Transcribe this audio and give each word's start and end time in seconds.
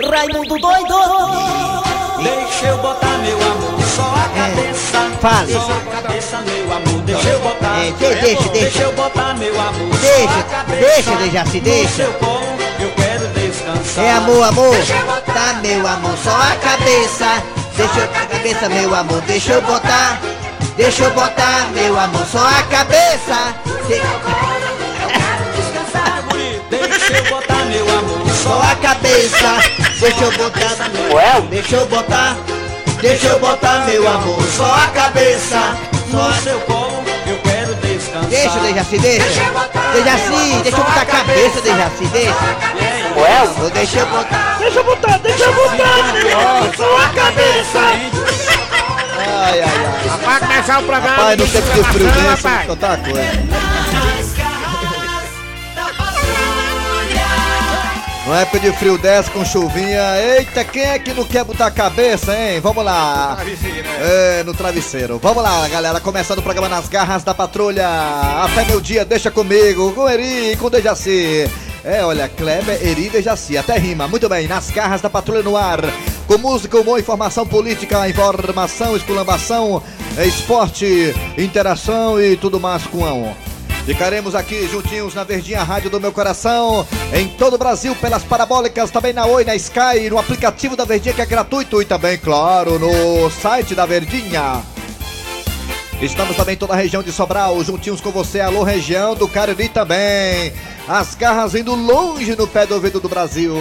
Raimundo 0.00 0.58
doido! 0.58 0.94
Deixa 2.22 2.66
eu 2.66 2.78
botar 2.78 3.18
meu 3.18 3.36
amor 3.36 3.80
só 3.94 4.02
a 4.02 4.28
cabeça. 4.34 5.10
Fale. 5.20 5.52
Só 5.52 5.58
a 5.60 6.02
cabeça, 6.02 6.38
meu 6.40 6.72
amor. 6.76 7.02
Deixa 7.02 7.28
eu 7.28 7.40
botar. 7.40 7.78
É, 7.78 7.90
de- 7.90 7.92
deixa, 7.92 8.20
deixa. 8.20 8.48
Deixa 8.50 8.82
eu 8.82 8.92
botar 8.92 9.34
meu 9.34 9.60
amor 9.60 9.94
só 9.94 10.00
Deixa, 10.00 10.38
a 10.38 10.42
cabeça. 10.42 10.80
deixa, 10.80 11.10
Dejaci, 11.16 11.60
deixa. 11.60 11.88
Seu 12.04 12.12
colo 12.14 12.46
eu 12.80 12.90
quero 12.92 13.26
descansar. 13.28 14.04
É 14.04 14.12
amor, 14.12 14.42
amor. 14.44 14.74
Deixa 14.74 14.94
eu 14.94 15.06
botar. 15.06 15.32
Tá, 15.32 15.52
meu 15.62 15.86
amor, 15.86 16.16
só 16.18 16.30
a 16.30 16.56
cabeça. 16.56 17.42
Deixa 17.76 17.98
eu 17.98 18.04
a 18.04 18.26
cabeça, 18.26 18.68
meu 18.68 18.94
amor, 18.94 19.20
deixa 19.22 19.52
eu 19.52 19.62
botar. 19.62 20.20
Deixa 20.76 21.04
eu 21.04 21.10
botar, 21.12 21.68
meu 21.74 21.98
amor, 21.98 22.26
só 22.26 22.38
a 22.46 22.62
cabeça. 22.64 23.54
De- 23.88 24.02
Deixa 26.70 27.12
eu 27.16 27.24
botar 27.24 27.41
Só 28.52 28.60
a 28.60 28.76
cabeça. 28.76 29.48
Deixa 29.98 30.24
eu 30.24 30.32
botar, 30.32 30.90
meu 30.90 31.42
Deixa 31.48 31.76
eu 31.76 31.86
botar. 31.86 32.36
Deixa 33.00 33.26
eu 33.28 33.38
botar, 33.38 33.86
meu 33.86 34.06
amor, 34.06 34.42
só 34.42 34.74
a 34.74 34.88
cabeça. 34.88 35.74
Só 36.10 36.28
a... 36.28 36.32
seu 36.34 36.60
colo 36.60 37.02
eu 37.26 37.38
quero 37.38 37.74
descansar. 37.76 38.28
Deixa, 38.28 38.58
Dejaci, 38.58 38.98
deixa. 38.98 39.40
Dejaci, 39.94 40.62
deixa 40.64 40.76
eu 40.76 40.84
botar 40.84 41.00
a 41.00 41.06
cabeça, 41.06 41.60
Dejaci, 41.62 42.04
deixa. 42.12 42.34
Ou 43.62 43.70
deixa 43.70 43.98
eu 44.00 44.06
botar. 44.06 44.56
Deixa 44.58 44.78
eu 44.78 44.84
botar, 44.84 45.18
deixa 45.18 45.44
eu 45.44 45.54
botar, 45.54 46.76
só 46.76 46.96
a 46.98 47.08
cabeça. 47.08 47.78
Ai, 49.18 49.62
ai, 49.62 49.62
ai. 49.62 50.08
Rapaz, 50.10 50.38
começar 50.40 50.78
o 50.78 50.82
programa. 50.82 51.16
Pai, 51.16 51.36
no 51.36 51.46
tempo 51.46 51.70
de 51.72 51.84
frio 51.84 52.06
Não, 52.06 52.12
desse, 52.12 52.46
rapaz. 52.46 52.68
outra 52.68 52.96
coisa. 52.98 53.81
Numa 58.24 58.40
época 58.40 58.60
de 58.60 58.72
frio 58.72 58.96
dessa, 58.96 59.28
com 59.32 59.44
chuvinha, 59.44 60.16
eita, 60.20 60.64
quem 60.64 60.82
é 60.82 60.98
que 60.98 61.12
não 61.12 61.24
quer 61.24 61.42
botar 61.42 61.66
a 61.66 61.70
cabeça, 61.72 62.32
hein? 62.38 62.60
Vamos 62.60 62.84
lá. 62.84 63.36
É, 64.00 64.44
no 64.44 64.54
travesseiro. 64.54 65.18
Vamos 65.20 65.42
lá, 65.42 65.66
galera, 65.68 65.98
começando 65.98 66.38
o 66.38 66.42
programa 66.42 66.68
nas 66.68 66.88
garras 66.88 67.24
da 67.24 67.34
patrulha. 67.34 67.84
Até 68.44 68.64
meu 68.64 68.80
dia, 68.80 69.04
deixa 69.04 69.28
comigo, 69.28 69.92
com 69.92 70.08
Eri 70.08 70.52
e 70.52 70.56
com 70.56 70.70
Dejaci. 70.70 71.50
É, 71.84 72.04
olha, 72.04 72.28
Kleber, 72.28 72.78
Eri 72.80 73.06
e 73.06 73.10
Dejaci, 73.10 73.58
até 73.58 73.76
rima. 73.76 74.06
Muito 74.06 74.28
bem, 74.28 74.46
nas 74.46 74.70
garras 74.70 75.00
da 75.00 75.10
patrulha 75.10 75.42
no 75.42 75.56
ar. 75.56 75.80
Com 76.28 76.38
música, 76.38 76.78
humor, 76.78 77.00
informação 77.00 77.44
política, 77.44 78.08
informação, 78.08 78.96
esculambação, 78.96 79.82
esporte, 80.24 81.12
interação 81.36 82.22
e 82.22 82.36
tudo 82.36 82.60
mais 82.60 82.86
com 82.86 83.04
a 83.04 83.12
um. 83.12 83.51
Ficaremos 83.84 84.36
aqui 84.36 84.68
juntinhos 84.68 85.14
na 85.14 85.24
Verdinha 85.24 85.62
Rádio 85.62 85.90
do 85.90 86.00
meu 86.00 86.12
coração, 86.12 86.86
em 87.12 87.28
todo 87.28 87.54
o 87.54 87.58
Brasil, 87.58 87.96
pelas 87.96 88.22
parabólicas, 88.22 88.92
também 88.92 89.12
na 89.12 89.26
Oi, 89.26 89.44
na 89.44 89.56
Sky, 89.56 90.08
no 90.08 90.18
aplicativo 90.18 90.76
da 90.76 90.84
Verdinha 90.84 91.12
que 91.12 91.20
é 91.20 91.26
gratuito 91.26 91.82
e 91.82 91.84
também, 91.84 92.16
claro, 92.16 92.78
no 92.78 93.28
site 93.30 93.74
da 93.74 93.84
Verdinha. 93.84 94.62
Estamos 96.00 96.36
também 96.36 96.54
em 96.54 96.58
toda 96.58 96.74
a 96.74 96.76
região 96.76 97.02
de 97.02 97.10
Sobral, 97.10 97.62
juntinhos 97.64 98.00
com 98.00 98.12
você, 98.12 98.40
alô 98.40 98.62
região 98.62 99.16
do 99.16 99.26
Cariri 99.26 99.68
também. 99.68 100.52
As 100.86 101.16
garras 101.16 101.54
indo 101.54 101.74
longe 101.74 102.36
no 102.36 102.46
pé 102.46 102.66
do 102.66 102.74
ouvido 102.74 103.00
do 103.00 103.08
Brasil. 103.08 103.54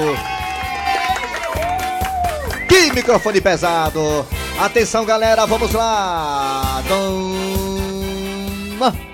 Que 2.67 2.93
microfone 2.93 3.41
pesado! 3.41 4.25
Atenção, 4.59 5.03
galera, 5.03 5.45
vamos 5.45 5.71
lá! 5.71 6.81
Dona... 6.87 9.10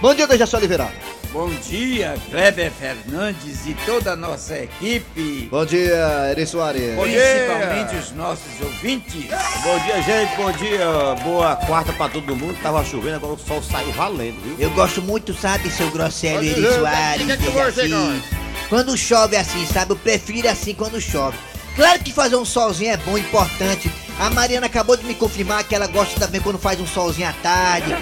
Bom 0.00 0.14
dia, 0.14 0.26
Dejaci 0.26 0.56
Oliveira. 0.56 0.90
Bom 1.32 1.50
dia, 1.50 2.14
Kleber 2.30 2.70
Fernandes 2.72 3.66
e 3.66 3.74
toda 3.84 4.12
a 4.12 4.16
nossa 4.16 4.58
equipe, 4.58 5.46
Bom 5.50 5.64
dia, 5.66 6.30
Eri 6.30 6.46
Soares. 6.46 6.98
principalmente 6.98 7.96
os 7.96 8.12
nossos 8.12 8.60
ouvintes. 8.62 9.26
Bom 9.62 9.78
dia, 9.80 10.02
gente. 10.02 10.36
Bom 10.36 10.50
dia. 10.52 10.86
Boa 11.22 11.54
quarta 11.56 11.92
pra 11.92 12.08
todo 12.08 12.34
mundo. 12.34 12.56
Tava 12.62 12.82
chovendo, 12.82 13.16
agora 13.16 13.34
o 13.34 13.38
sol 13.38 13.62
saiu 13.62 13.92
valendo, 13.92 14.40
viu? 14.42 14.56
Eu 14.58 14.70
gosto 14.70 15.02
muito, 15.02 15.34
sabe, 15.34 15.70
seu 15.70 15.90
Grosselio 15.90 16.54
Pode 16.54 16.64
Eri 16.64 16.74
Soares, 16.74 17.28
é 17.28 17.36
Dejaci. 17.36 18.22
Quando 18.70 18.96
chove 18.96 19.36
assim, 19.36 19.66
sabe? 19.66 19.92
Eu 19.92 19.96
prefiro 19.96 20.48
assim 20.48 20.72
quando 20.74 20.98
chove. 21.00 21.36
Claro 21.76 22.02
que 22.02 22.12
fazer 22.12 22.36
um 22.36 22.44
solzinho 22.44 22.92
é 22.92 22.96
bom, 22.96 23.16
importante. 23.18 23.90
A 24.20 24.30
Mariana 24.30 24.66
acabou 24.66 24.96
de 24.96 25.04
me 25.04 25.14
confirmar 25.14 25.62
que 25.64 25.74
ela 25.74 25.86
gosta 25.86 26.18
também 26.18 26.40
quando 26.40 26.58
faz 26.58 26.80
um 26.80 26.86
solzinho 26.86 27.28
à 27.28 27.32
tarde, 27.34 27.94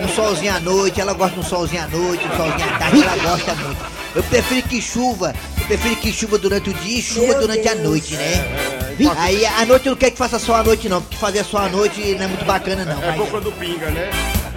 um 0.00 0.08
solzinho 0.08 0.54
à 0.54 0.60
noite. 0.60 1.00
Ela 1.00 1.12
gosta 1.12 1.34
de 1.34 1.40
um 1.40 1.42
solzinho 1.42 1.82
à 1.82 1.88
noite, 1.88 2.24
um 2.26 2.36
solzinho 2.36 2.74
à 2.74 2.78
tarde, 2.78 3.02
ela 3.02 3.16
gosta 3.16 3.54
muito. 3.56 3.84
Eu 4.14 4.22
prefiro 4.22 4.68
que 4.68 4.80
chuva, 4.80 5.34
eu 5.58 5.66
prefiro 5.66 5.96
que 5.96 6.12
chuva 6.12 6.38
durante 6.38 6.70
o 6.70 6.74
dia 6.74 6.98
e 7.00 7.02
chuva 7.02 7.34
durante 7.34 7.68
a 7.68 7.74
noite, 7.74 8.14
né? 8.14 8.44
Aí 9.18 9.44
à 9.44 9.66
noite 9.66 9.86
eu 9.86 9.90
não 9.90 9.98
quero 9.98 10.12
que 10.12 10.18
faça 10.18 10.38
só 10.38 10.54
à 10.54 10.62
noite 10.62 10.88
não, 10.88 11.02
porque 11.02 11.16
fazer 11.16 11.44
só 11.44 11.58
à 11.58 11.68
noite 11.68 12.00
não 12.14 12.24
é 12.24 12.28
muito 12.28 12.44
bacana 12.44 12.84
não. 12.84 13.02
É 13.02 13.06
mas- 13.08 13.16
bom 13.16 13.26
quando 13.26 13.50
pinga, 13.58 13.90
né? 13.90 14.10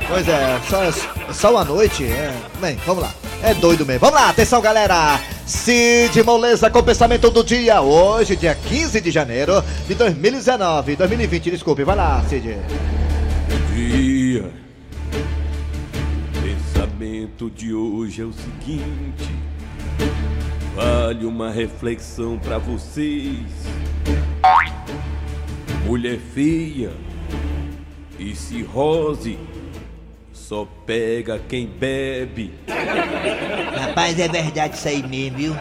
Pois 0.08 0.28
é, 0.28 0.60
só, 0.70 1.34
só 1.34 1.52
uma 1.52 1.66
noite. 1.66 2.06
É. 2.06 2.32
Bem, 2.62 2.80
vamos 2.86 3.04
lá. 3.04 3.12
É 3.42 3.54
doido 3.56 3.86
mesmo. 3.86 4.00
Vamos 4.02 4.16
lá, 4.22 4.30
atenção, 4.30 4.62
galera. 4.62 5.20
Cid 5.48 6.22
Moleza 6.24 6.70
com 6.70 6.80
o 6.80 6.84
pensamento 6.84 7.32
do 7.32 7.42
dia. 7.42 7.80
Hoje, 7.80 8.36
dia 8.36 8.54
15 8.54 9.00
de 9.00 9.10
janeiro 9.10 9.64
de 9.88 9.96
2019. 9.96 10.98
2020, 10.98 11.52
desculpe. 11.52 11.86
Vai 11.86 11.96
lá, 11.96 12.22
Cid. 12.28 12.58
dia. 13.74 14.52
Pensamento 16.44 17.50
de 17.50 17.74
hoje 17.74 18.24
é 18.24 18.26
o 18.26 18.34
seguinte: 18.34 19.34
vale 20.76 21.26
uma 21.26 21.50
reflexão 21.50 22.38
pra 22.38 22.58
vocês. 22.58 23.48
Mulher 25.86 26.20
feia 26.20 26.92
e 28.20 28.36
cirrose 28.36 29.40
só 30.48 30.66
pega 30.86 31.40
quem 31.50 31.68
bebe. 31.68 32.54
Rapaz, 33.78 34.18
é 34.18 34.30
verdade 34.30 34.78
isso 34.78 34.88
aí 34.88 35.04
mesmo, 35.06 35.38
viu? 35.38 35.56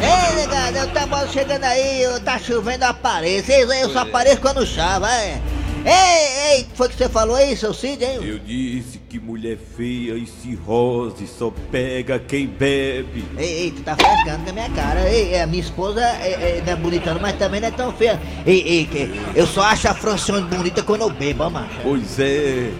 Ei, 0.00 0.34
negado, 0.34 0.78
eu 0.78 1.06
mal 1.06 1.28
chegando 1.28 1.62
aí, 1.62 2.02
eu 2.02 2.18
tá 2.20 2.40
chovendo, 2.40 2.84
apareço. 2.84 3.52
Eu, 3.52 3.72
eu 3.72 3.90
só 3.90 4.00
apareço 4.00 4.40
quando 4.40 4.66
chove, 4.66 5.06
é. 5.06 5.40
Ei, 5.84 6.56
ei, 6.58 6.66
foi 6.74 6.88
que 6.88 6.96
você 6.96 7.08
falou 7.08 7.36
aí, 7.36 7.56
seu 7.56 7.72
Cid, 7.72 8.04
hein? 8.04 8.18
Eu 8.22 8.38
disse 8.40 8.98
que 9.08 9.18
mulher 9.20 9.56
feia 9.76 10.14
e 10.14 10.26
cirrose 10.26 11.26
só 11.26 11.52
pega 11.70 12.18
quem 12.18 12.46
bebe. 12.48 13.24
Ei, 13.38 13.64
ei, 13.64 13.70
tu 13.70 13.82
tá 13.82 13.96
frescando 13.96 14.44
com 14.44 14.50
a 14.50 14.52
minha 14.52 14.70
cara. 14.70 15.08
Ei, 15.08 15.38
a 15.40 15.46
minha 15.46 15.62
esposa 15.62 16.00
é, 16.04 16.58
é, 16.58 16.62
não 16.64 16.72
é 16.72 16.76
bonita, 16.76 17.14
não, 17.14 17.20
mas 17.20 17.36
também 17.36 17.60
não 17.60 17.68
é 17.68 17.72
tão 17.72 17.92
feia. 17.92 18.20
Ei, 18.46 18.60
ei, 18.66 18.86
que- 18.86 19.10
eu 19.36 19.46
só 19.46 19.62
acho 19.62 19.88
a 19.88 19.94
Francione 19.94 20.42
bonita 20.48 20.82
quando 20.82 21.02
eu 21.02 21.10
bebo, 21.10 21.44
ó, 21.44 21.50
macho. 21.50 21.80
Pois 21.82 22.18
é. 22.18 22.70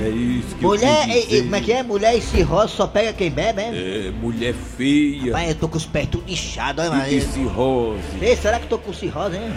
É 0.00 0.08
isso 0.08 0.54
que 0.54 0.64
Mulher, 0.64 1.08
eu 1.08 1.22
dizer. 1.22 1.42
como 1.42 1.56
é 1.56 1.60
que 1.60 1.72
é? 1.72 1.82
Mulher 1.82 2.16
e 2.16 2.20
cirrose 2.20 2.74
só 2.74 2.86
pega 2.86 3.12
quem 3.12 3.30
bebe, 3.30 3.62
hein? 3.62 3.70
É, 3.74 4.10
mulher 4.10 4.54
feia 4.76 5.32
Pai, 5.32 5.50
eu 5.50 5.54
tô 5.54 5.68
com 5.68 5.76
os 5.76 5.86
pés 5.86 6.08
tudo 6.10 6.30
inchados, 6.30 6.84
olha, 6.84 6.94
e 6.94 6.98
mas... 6.98 7.10
de 7.10 7.20
cirrose. 7.32 8.00
Ei, 8.20 8.36
será 8.36 8.58
que 8.58 8.64
eu 8.64 8.68
tô 8.70 8.78
com 8.78 8.92
cirrose, 8.92 9.36
hein? 9.36 9.52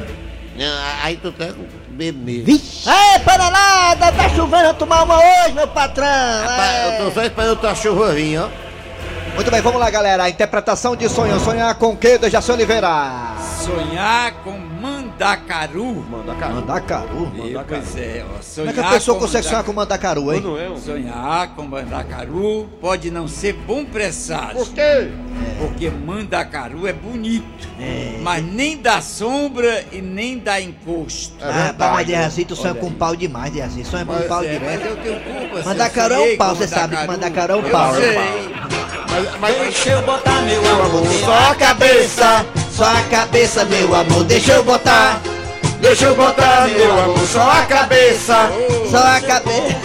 Aí 1.03 1.17
tu 1.17 1.31
tá 1.31 1.47
com 1.47 1.65
bebê. 1.91 2.41
Vixe! 2.41 2.89
Ei, 2.89 3.19
panelada, 3.19 4.11
tá 4.11 4.29
chovendo, 4.29 4.65
vou 4.65 4.73
tomar 4.73 5.03
uma 5.03 5.17
hoje, 5.17 5.53
meu 5.53 5.67
patrão! 5.67 6.07
Rapaz, 6.07 6.99
eu 6.99 7.05
tô 7.05 7.11
só 7.11 7.23
esperando 7.23 7.59
tua 7.59 7.75
chuva 7.75 8.13
vir, 8.13 8.39
ó. 8.39 8.49
Muito 9.35 9.49
bem, 9.49 9.61
vamos 9.61 9.79
lá, 9.79 9.89
galera. 9.89 10.23
A 10.23 10.29
interpretação 10.29 10.95
de 10.95 11.07
sonho. 11.07 11.39
Sonhar 11.39 11.73
com 11.75 11.91
o 11.91 11.97
quê, 11.97 12.17
Dejaci 12.17 12.51
Oliveira? 12.51 13.35
Sonhar 13.63 14.33
com 14.43 14.59
mandacaru. 15.25 16.05
Manda 16.09 16.33
cá. 16.35 16.49
Mandacaru. 16.49 17.31
É, 17.37 17.63
pois 17.67 17.95
é, 17.95 18.25
ó, 18.25 18.55
Como 18.55 18.69
é 18.69 18.73
que 18.73 18.79
a 18.79 18.83
pessoa 18.89 19.15
com 19.17 19.25
consegue 19.25 19.43
sonhar 19.47 19.63
mandacaru- 19.63 19.65
com 19.65 19.73
mandacaru, 19.73 20.33
hein? 20.33 20.41
Não 20.41 20.75
é? 20.75 20.79
Sonhar 20.79 21.47
com 21.55 21.63
mandacaru 21.63 22.69
pode 22.81 23.11
não 23.11 23.27
ser 23.27 23.53
bom 23.53 23.85
presságio. 23.85 24.57
Por 24.57 24.69
quê? 24.73 25.09
Porque 25.59 25.89
mandacaru 25.89 26.87
é 26.87 26.93
bonito, 26.93 27.67
mas 28.21 28.43
nem 28.43 28.77
dá 28.77 28.99
sombra 29.01 29.85
e 29.91 30.01
nem 30.01 30.39
dá 30.39 30.59
encosto. 30.59 31.35
Ah, 31.41 31.73
pá, 31.77 31.91
mas 31.91 32.07
Dejaci, 32.07 32.45
tu 32.45 32.55
sonha 32.55 32.73
com 32.73 32.87
um 32.87 32.93
pau 32.93 33.15
demais, 33.15 33.53
Dejaci. 33.53 33.83
Sonha 33.85 34.05
com 34.05 34.13
um 34.13 34.27
pau 34.27 34.43
é, 34.43 34.59
mas 34.59 34.59
direto. 34.59 34.85
eu 34.87 34.97
tenho 34.97 35.19
culpa. 35.19 35.59
se 35.61 35.65
Mandacaru 35.67 36.13
eu 36.13 36.17
é 36.17 36.19
um 36.19 36.23
sonhei 36.23 36.37
pau, 36.37 36.49
com 36.49 36.55
você 36.55 36.67
sabe 36.67 36.97
que 36.97 37.07
mandacaru 37.07 37.53
é 37.53 37.55
um 37.57 37.65
Eu 37.65 37.69
pau. 37.69 37.93
sei. 37.95 38.17
Mas, 39.11 39.39
mas 39.39 39.57
Deixa 39.57 39.89
eu 39.89 40.01
botar 40.03 40.41
meu 40.43 40.61
amor 40.85 41.05
Só 41.25 41.51
a 41.51 41.55
cabeça, 41.55 42.45
só 42.81 42.87
a 42.87 43.01
cabeça, 43.03 43.63
meu 43.65 43.93
amor, 43.93 44.23
deixa 44.23 44.53
eu 44.53 44.63
botar. 44.63 45.21
deixa 45.79 46.05
eu 46.05 46.15
botar, 46.15 46.67
meu 46.67 46.99
amor, 46.99 47.19
só 47.27 47.51
a 47.51 47.63
cabeça. 47.67 48.49
Só 48.89 48.97
a 48.97 49.21
cabeça. 49.21 49.77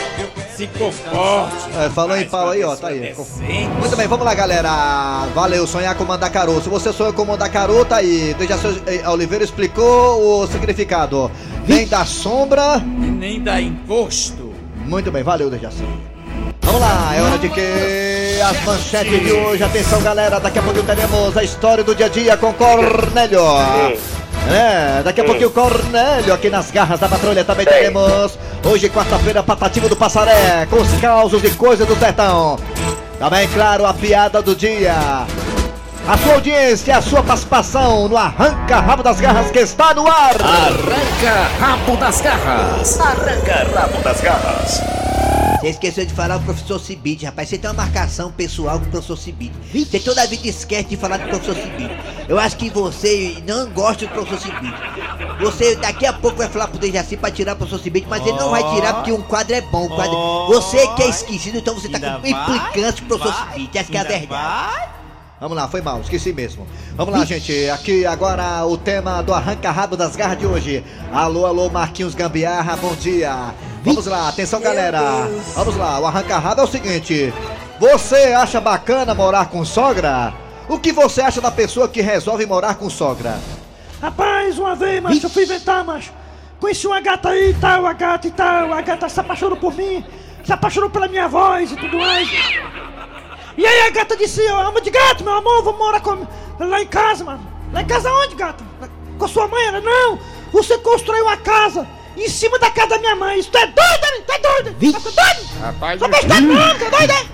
Se 0.56 0.66
comporte. 0.68 1.56
É, 1.78 1.90
falou 1.90 2.16
em 2.16 2.26
pau 2.26 2.48
aí, 2.48 2.64
ó, 2.64 2.74
tá 2.74 2.88
aí. 2.88 3.00
decente. 3.00 3.68
Muito 3.78 3.94
bem, 3.94 4.08
vamos 4.08 4.24
lá, 4.24 4.32
galera. 4.32 5.26
Valeu, 5.34 5.66
sonhar 5.66 5.94
com 5.94 6.04
mandacaru. 6.04 6.58
Se 6.62 6.70
você 6.70 6.90
sonhou 6.90 7.12
com 7.12 7.26
mandacaru, 7.26 7.84
tá 7.84 7.96
aí. 7.96 8.34
Dejaci 8.38 8.80
eh, 8.86 9.06
Oliveira 9.06 9.44
explicou 9.44 10.40
o 10.40 10.46
significado. 10.46 11.30
Vem 11.66 11.86
da 11.86 12.06
sombra. 12.06 12.78
E 12.78 13.10
nem 13.10 13.42
dá 13.42 13.60
encosto. 13.60 14.54
Muito 14.86 15.12
bem, 15.12 15.22
valeu, 15.22 15.50
Dejaci. 15.50 15.84
Vamos 16.66 16.80
lá, 16.80 17.14
é 17.16 17.22
hora 17.22 17.38
de 17.38 17.48
que 17.48 18.40
as 18.42 18.64
manchetes 18.64 19.24
de 19.24 19.32
hoje. 19.32 19.62
Atenção, 19.62 20.02
galera, 20.02 20.40
daqui 20.40 20.58
a 20.58 20.62
pouco 20.62 20.82
teremos 20.82 21.36
a 21.36 21.44
história 21.44 21.84
do 21.84 21.94
dia 21.94 22.06
a 22.06 22.08
dia 22.08 22.36
com 22.36 22.52
Cornélio. 22.52 23.40
É, 24.50 25.00
daqui 25.04 25.20
a 25.20 25.24
pouquinho 25.24 25.50
Cornélio 25.50 26.34
aqui 26.34 26.50
nas 26.50 26.72
garras 26.72 26.98
da 26.98 27.08
patrulha 27.08 27.44
também 27.44 27.64
teremos. 27.64 28.36
Hoje, 28.64 28.88
quarta-feira, 28.88 29.44
Patativo 29.44 29.88
do 29.88 29.94
Passaré, 29.94 30.66
com 30.68 30.76
os 30.76 31.00
causos 31.00 31.44
e 31.44 31.50
coisas 31.50 31.86
do 31.86 31.96
sertão. 31.96 32.58
Também, 33.16 33.46
claro, 33.48 33.86
a 33.86 33.94
piada 33.94 34.42
do 34.42 34.54
dia. 34.56 34.92
A 36.08 36.18
sua 36.18 36.34
audiência, 36.34 36.96
a 36.96 37.02
sua 37.02 37.22
participação 37.22 38.08
no 38.08 38.16
Arranca 38.16 38.80
Rabo 38.80 39.04
das 39.04 39.20
Garras 39.20 39.52
que 39.52 39.60
está 39.60 39.94
no 39.94 40.06
ar. 40.06 40.34
Arranca 40.40 41.48
rabo 41.60 41.96
das 41.96 42.20
garras. 42.20 43.00
Arranca 43.00 43.66
rabo 43.72 44.02
das 44.02 44.20
garras. 44.20 45.05
Você 45.66 45.70
esqueceu 45.70 46.06
de 46.06 46.14
falar 46.14 46.36
o 46.36 46.42
professor 46.42 46.78
Cibite, 46.78 47.24
rapaz. 47.24 47.48
Você 47.48 47.58
tem 47.58 47.68
uma 47.68 47.82
marcação 47.82 48.30
pessoal 48.30 48.78
com 48.78 48.86
o 48.86 48.88
professor 48.88 49.16
Cibite. 49.16 49.52
Você 49.74 49.98
toda 49.98 50.22
a 50.22 50.26
vida 50.26 50.46
esquece 50.46 50.90
de 50.90 50.96
falar 50.96 51.16
do 51.16 51.28
professor 51.28 51.56
Cibite. 51.56 51.90
Eu 52.28 52.38
acho 52.38 52.56
que 52.56 52.70
você 52.70 53.42
não 53.44 53.68
gosta 53.70 54.06
do 54.06 54.12
professor 54.12 54.38
Cibite. 54.42 54.76
Você 55.40 55.74
daqui 55.74 56.06
a 56.06 56.12
pouco 56.12 56.36
vai 56.36 56.48
falar 56.48 56.68
pro 56.68 56.78
Dejaci 56.78 57.16
pra 57.16 57.32
tirar 57.32 57.54
o 57.54 57.56
professor 57.56 57.82
Cibite, 57.82 58.06
mas 58.08 58.24
ele 58.24 58.38
não 58.38 58.50
vai 58.50 58.62
tirar 58.76 58.94
porque 58.94 59.10
um 59.10 59.22
quadro 59.22 59.56
é 59.56 59.60
bom. 59.60 59.86
Um 59.86 59.88
quadro... 59.88 60.46
Você 60.46 60.86
que 60.94 61.02
é 61.02 61.08
esquecido, 61.08 61.58
então 61.58 61.74
você 61.74 61.88
tá 61.88 61.98
com 61.98 62.28
implicância 62.28 63.04
com 63.04 63.14
o 63.14 63.18
professor 63.18 63.34
Cibite. 63.52 63.78
Essa 63.78 63.90
que 63.90 63.96
é 63.96 64.00
a 64.00 64.04
verdade. 64.04 64.95
Vamos 65.38 65.54
lá, 65.54 65.68
foi 65.68 65.82
mal, 65.82 66.00
esqueci 66.00 66.32
mesmo. 66.32 66.66
Vamos 66.94 67.12
lá, 67.12 67.22
gente. 67.26 67.68
Aqui 67.68 68.06
agora 68.06 68.64
o 68.64 68.78
tema 68.78 69.22
do 69.22 69.34
Arranca 69.34 69.70
Rabo 69.70 69.94
das 69.94 70.16
Garras 70.16 70.38
de 70.38 70.46
hoje. 70.46 70.82
Alô, 71.12 71.44
alô, 71.44 71.68
Marquinhos 71.68 72.14
Gambiarra, 72.14 72.74
bom 72.76 72.94
dia. 72.94 73.54
Vamos 73.84 74.06
lá, 74.06 74.30
atenção, 74.30 74.60
galera. 74.60 75.28
Vamos 75.54 75.76
lá, 75.76 76.00
o 76.00 76.06
Arranca 76.06 76.38
Rabo 76.38 76.62
é 76.62 76.64
o 76.64 76.66
seguinte: 76.66 77.34
Você 77.78 78.32
acha 78.32 78.62
bacana 78.62 79.14
morar 79.14 79.50
com 79.50 79.62
sogra? 79.62 80.32
O 80.70 80.78
que 80.78 80.90
você 80.90 81.20
acha 81.20 81.40
da 81.40 81.50
pessoa 81.50 81.86
que 81.86 82.00
resolve 82.00 82.46
morar 82.46 82.76
com 82.76 82.88
sogra? 82.88 83.38
Rapaz, 84.00 84.58
uma 84.58 84.74
vez, 84.74 85.02
macho, 85.02 85.26
eu 85.26 85.30
fui 85.30 85.42
inventar, 85.42 85.84
macho. 85.84 86.12
Conheci 86.58 86.86
uma 86.86 87.00
gata 87.00 87.28
aí 87.28 87.50
e 87.50 87.54
tal, 87.54 87.84
a 87.84 87.92
gata 87.92 88.26
e 88.26 88.30
tal. 88.30 88.72
A 88.72 88.80
gata 88.80 89.06
se 89.06 89.20
apaixonou 89.20 89.58
por 89.58 89.74
mim, 89.74 90.02
se 90.42 90.52
apaixonou 90.52 90.88
pela 90.88 91.06
minha 91.06 91.28
voz 91.28 91.72
e 91.72 91.76
tudo 91.76 91.98
mais. 91.98 92.26
E 93.56 93.66
aí 93.66 93.86
a 93.86 93.90
gata 93.90 94.16
disse, 94.16 94.40
eu 94.40 94.56
amo 94.56 94.80
de 94.80 94.90
gato, 94.90 95.24
meu 95.24 95.32
amor, 95.34 95.62
vou 95.62 95.76
morar 95.76 96.00
com, 96.00 96.26
lá 96.58 96.80
em 96.80 96.86
casa, 96.86 97.24
mano. 97.24 97.40
Lá 97.72 97.82
em 97.82 97.86
casa 97.86 98.12
onde, 98.12 98.34
gata? 98.34 98.64
Com 99.18 99.24
a 99.24 99.28
sua 99.28 99.48
mãe? 99.48 99.64
Ela, 99.66 99.80
não, 99.80 100.18
você 100.52 100.76
construiu 100.78 101.24
uma 101.24 101.36
casa 101.36 101.86
em 102.16 102.28
cima 102.28 102.58
da 102.58 102.70
casa 102.70 102.90
da 102.90 102.98
minha 102.98 103.16
mãe. 103.16 103.38
Isso 103.38 103.50
tu 103.50 103.58
é 103.58 103.64
hein? 103.64 103.72
Tu 104.26 104.32
é 104.32 104.38
doida? 104.38 104.76
Tá 104.92 105.22
doido? 105.22 105.48
Rapaz, 105.60 106.00
Só 106.00 106.08
besta 106.08 106.40
não, 106.40 106.78
tu 106.78 106.84
é 106.84 106.90
doida, 106.90 107.14
hein? 107.14 107.28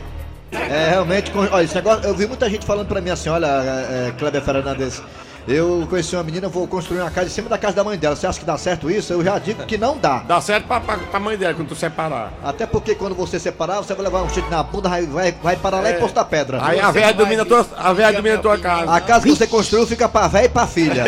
É, 0.52 0.90
realmente, 0.90 1.32
olha, 1.34 1.64
esse 1.64 1.74
negócio, 1.74 2.04
eu 2.04 2.14
vi 2.14 2.26
muita 2.26 2.48
gente 2.48 2.66
falando 2.66 2.86
pra 2.86 3.00
mim 3.00 3.10
assim, 3.10 3.30
olha, 3.30 3.46
é, 3.46 4.08
é, 4.08 4.12
Kleber 4.12 4.42
Fernandes, 4.42 5.02
eu 5.47 5.87
conheci 5.91 6.15
uma 6.15 6.23
menina, 6.23 6.49
vou 6.49 6.69
construir 6.69 7.00
uma 7.00 7.11
casa 7.11 7.27
em 7.27 7.31
cima 7.31 7.49
da 7.49 7.59
casa 7.59 7.75
da 7.75 7.83
mãe 7.83 7.99
dela. 7.99 8.15
Você 8.15 8.27
acha 8.27 8.39
que 8.39 8.44
dá 8.44 8.56
certo 8.56 8.91
isso? 8.91 9.12
Eu 9.12 9.25
já 9.25 9.39
digo 9.39 9.65
que 9.65 9.77
não 9.77 9.99
dá. 9.99 10.19
Dá 10.21 10.41
certo 10.41 10.67
pra, 10.67 10.81
pra, 10.81 10.97
pra 10.99 11.21
mãe 11.21 11.37
dela 11.37 11.53
quando 11.55 11.69
tu 11.69 11.75
separar. 11.75 12.33
Até 12.44 12.67
porque 12.67 12.94
quando 12.94 13.15
você 13.15 13.41
separar, 13.41 13.79
você 13.79 13.94
vai 13.94 14.05
levar 14.05 14.23
um 14.23 14.29
chute 14.29 14.49
na 14.49 14.62
bunda, 14.62 14.89
vai, 14.89 15.05
vai, 15.05 15.33
vai 15.33 15.56
parar 15.56 15.81
lá 15.81 15.91
em 15.91 15.99
Posto 15.99 16.15
da 16.15 16.25
Pedra. 16.25 16.65
Aí 16.65 16.79
a 16.79 16.87
Você 16.87 16.93
velha 16.93 17.06
vai 17.06 17.15
domina 17.15 17.43
a 17.43 17.47
tua, 17.47 17.67
a 17.77 17.93
velha 17.93 18.12
domina 18.12 18.37
a 18.37 18.39
tua 18.39 18.59
casa. 18.59 18.93
A 18.94 19.00
casa 19.00 19.25
que 19.25 19.31
você 19.31 19.47
construiu 19.47 19.87
fica 19.87 20.09
pra 20.09 20.29
véia 20.29 20.44
e 20.44 20.49
pra 20.49 20.67
filha. 20.67 21.05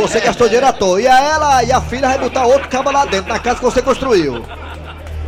Você 0.00 0.20
gastou 0.20 0.48
dinheiro 0.48 0.66
à 0.66 0.72
toa. 0.72 1.00
E 1.00 1.06
a 1.06 1.20
ela 1.20 1.64
e 1.64 1.70
a 1.72 1.80
filha 1.80 2.08
vai 2.08 2.18
botar 2.18 2.46
outro 2.46 2.68
cabo 2.68 2.90
lá 2.90 3.04
dentro, 3.04 3.28
na 3.28 3.38
casa 3.38 3.58
que 3.58 3.64
você 3.64 3.80
construiu. 3.80 4.44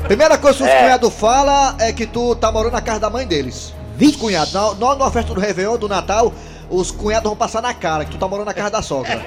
Primeira 0.04 0.36
coisa 0.36 0.58
que 0.58 0.64
os 0.64 0.70
cunhados 0.70 1.14
falam 1.14 1.76
é 1.78 1.92
que 1.92 2.06
tu 2.06 2.34
tá 2.34 2.50
morando 2.50 2.72
na 2.72 2.80
casa 2.80 2.98
da 2.98 3.08
mãe 3.08 3.24
deles. 3.24 3.72
20 3.96 4.18
cunhados. 4.18 4.52
Na, 4.52 4.74
na, 4.74 4.96
na 4.96 5.10
festa 5.10 5.32
do 5.32 5.40
Réveillon, 5.40 5.78
do 5.78 5.88
Natal, 5.88 6.32
os 6.72 6.90
cunhados 6.90 7.28
vão 7.28 7.36
passar 7.36 7.60
na 7.60 7.74
cara 7.74 8.04
que 8.04 8.12
tu 8.12 8.18
tá 8.18 8.26
morando 8.26 8.46
na 8.46 8.54
casa 8.54 8.70
da 8.70 8.82
sogra. 8.82 9.20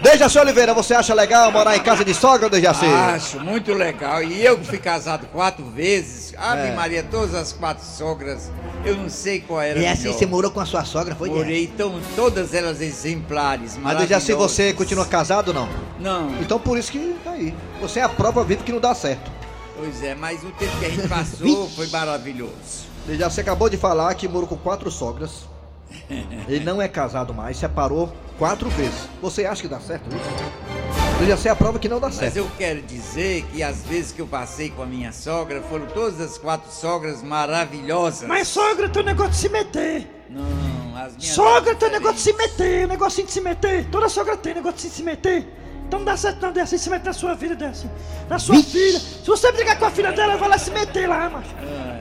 Dejaci 0.00 0.38
Oliveira, 0.38 0.72
você 0.72 0.94
acha 0.94 1.12
legal 1.12 1.50
morar 1.50 1.76
em 1.76 1.80
casa 1.80 2.04
de 2.04 2.14
sogra, 2.14 2.48
Dejaci? 2.48 2.86
Acho 2.86 3.40
muito 3.40 3.74
legal. 3.74 4.22
E 4.22 4.44
eu 4.44 4.56
que 4.56 4.64
fui 4.64 4.78
casado 4.78 5.26
quatro 5.26 5.64
vezes, 5.64 6.32
Ave 6.38 6.68
É. 6.68 6.74
Maria, 6.74 7.02
todas 7.02 7.34
as 7.34 7.52
quatro 7.52 7.84
sogras, 7.84 8.48
eu 8.84 8.96
não 8.96 9.08
sei 9.08 9.40
qual 9.40 9.60
era 9.60 9.78
E 9.78 9.86
assim 9.86 10.04
melhor. 10.04 10.18
você 10.18 10.26
morou 10.26 10.50
com 10.52 10.60
a 10.60 10.64
sua 10.64 10.84
sogra, 10.84 11.16
foi? 11.16 11.28
Morei, 11.30 11.64
então, 11.64 12.00
todas 12.14 12.54
elas 12.54 12.80
exemplares, 12.80 13.76
Mas 13.76 13.98
Dejaci, 13.98 14.32
você 14.34 14.72
continua 14.72 15.04
casado 15.04 15.48
ou 15.48 15.54
não? 15.54 15.68
Não, 15.98 16.30
Então 16.40 16.60
por 16.60 16.78
isso 16.78 16.92
que 16.92 17.16
tá 17.24 17.32
aí. 17.32 17.52
Você 17.80 17.98
é 17.98 18.04
a 18.04 18.08
prova 18.08 18.44
viva 18.44 18.62
que 18.62 18.70
não 18.72 18.80
dá 18.80 18.94
certo. 18.94 19.30
pois 19.76 20.02
é, 20.04 20.14
mas 20.14 20.44
o 20.44 20.50
tempo 20.52 20.76
que 20.78 20.86
a 20.86 20.90
gente 20.90 21.08
passou 21.08 21.68
foi 21.74 21.88
maravilhoso. 21.88 22.86
Dejaci 23.04 23.40
acabou 23.40 23.68
de 23.68 23.76
falar 23.76 24.14
que 24.14 24.28
morou 24.28 24.48
com 24.48 24.56
quatro 24.56 24.90
sogras. 24.92 25.48
Ele 26.48 26.64
não 26.64 26.80
é 26.80 26.88
casado 26.88 27.34
mais, 27.34 27.56
separou 27.56 28.12
quatro 28.38 28.68
vezes. 28.70 29.08
Você 29.20 29.44
acha 29.44 29.62
que 29.62 29.68
dá 29.68 29.80
certo 29.80 30.08
isso? 30.14 31.18
Dejaci 31.18 31.48
é 31.48 31.50
a 31.50 31.56
prova 31.56 31.78
que 31.78 31.88
não 31.88 31.98
dá 31.98 32.06
Mas 32.06 32.16
certo. 32.16 32.36
eu 32.36 32.48
quero 32.56 32.80
dizer 32.82 33.44
que 33.52 33.62
as 33.62 33.82
vezes 33.82 34.12
que 34.12 34.20
eu 34.20 34.26
passei 34.26 34.70
com 34.70 34.82
a 34.82 34.86
minha 34.86 35.12
sogra, 35.12 35.60
foram 35.62 35.86
todas 35.86 36.20
as 36.20 36.38
quatro 36.38 36.70
sogras 36.70 37.22
maravilhosas. 37.22 38.28
Mas 38.28 38.46
sogra 38.46 38.88
tem 38.88 39.02
um 39.02 39.06
negócio 39.06 39.32
de 39.32 39.36
se 39.38 39.48
meter. 39.48 40.08
Não, 40.30 40.96
as 40.96 41.16
minhas... 41.16 41.34
Sogra 41.34 41.74
tem 41.74 41.88
um 41.88 41.92
negócio 41.92 42.16
de 42.16 42.22
se 42.22 42.32
meter, 42.34 42.84
um 42.84 42.88
negocinho 42.88 43.26
de 43.26 43.32
se 43.32 43.40
meter. 43.40 43.86
Toda 43.90 44.08
sogra 44.08 44.36
tem 44.36 44.52
um 44.52 44.56
negócio 44.56 44.88
de 44.88 44.94
se 44.94 45.02
meter. 45.02 45.46
Então 45.88 46.00
não 46.00 46.04
dá 46.04 46.18
certo 46.18 46.42
não, 46.42 46.52
dessa 46.52 46.76
se 46.76 46.90
meter 46.90 47.06
na 47.06 47.12
sua 47.14 47.34
vida, 47.34 47.56
dessa. 47.56 47.90
Na 48.28 48.38
sua 48.38 48.62
filha. 48.62 48.98
Se 49.00 49.26
você 49.26 49.50
brigar 49.50 49.78
com 49.78 49.86
a 49.86 49.90
filha 49.90 50.12
dela, 50.12 50.36
vai 50.36 50.46
lá 50.50 50.58
se 50.58 50.70
meter 50.70 51.08
lá, 51.08 51.30
macho. 51.30 51.48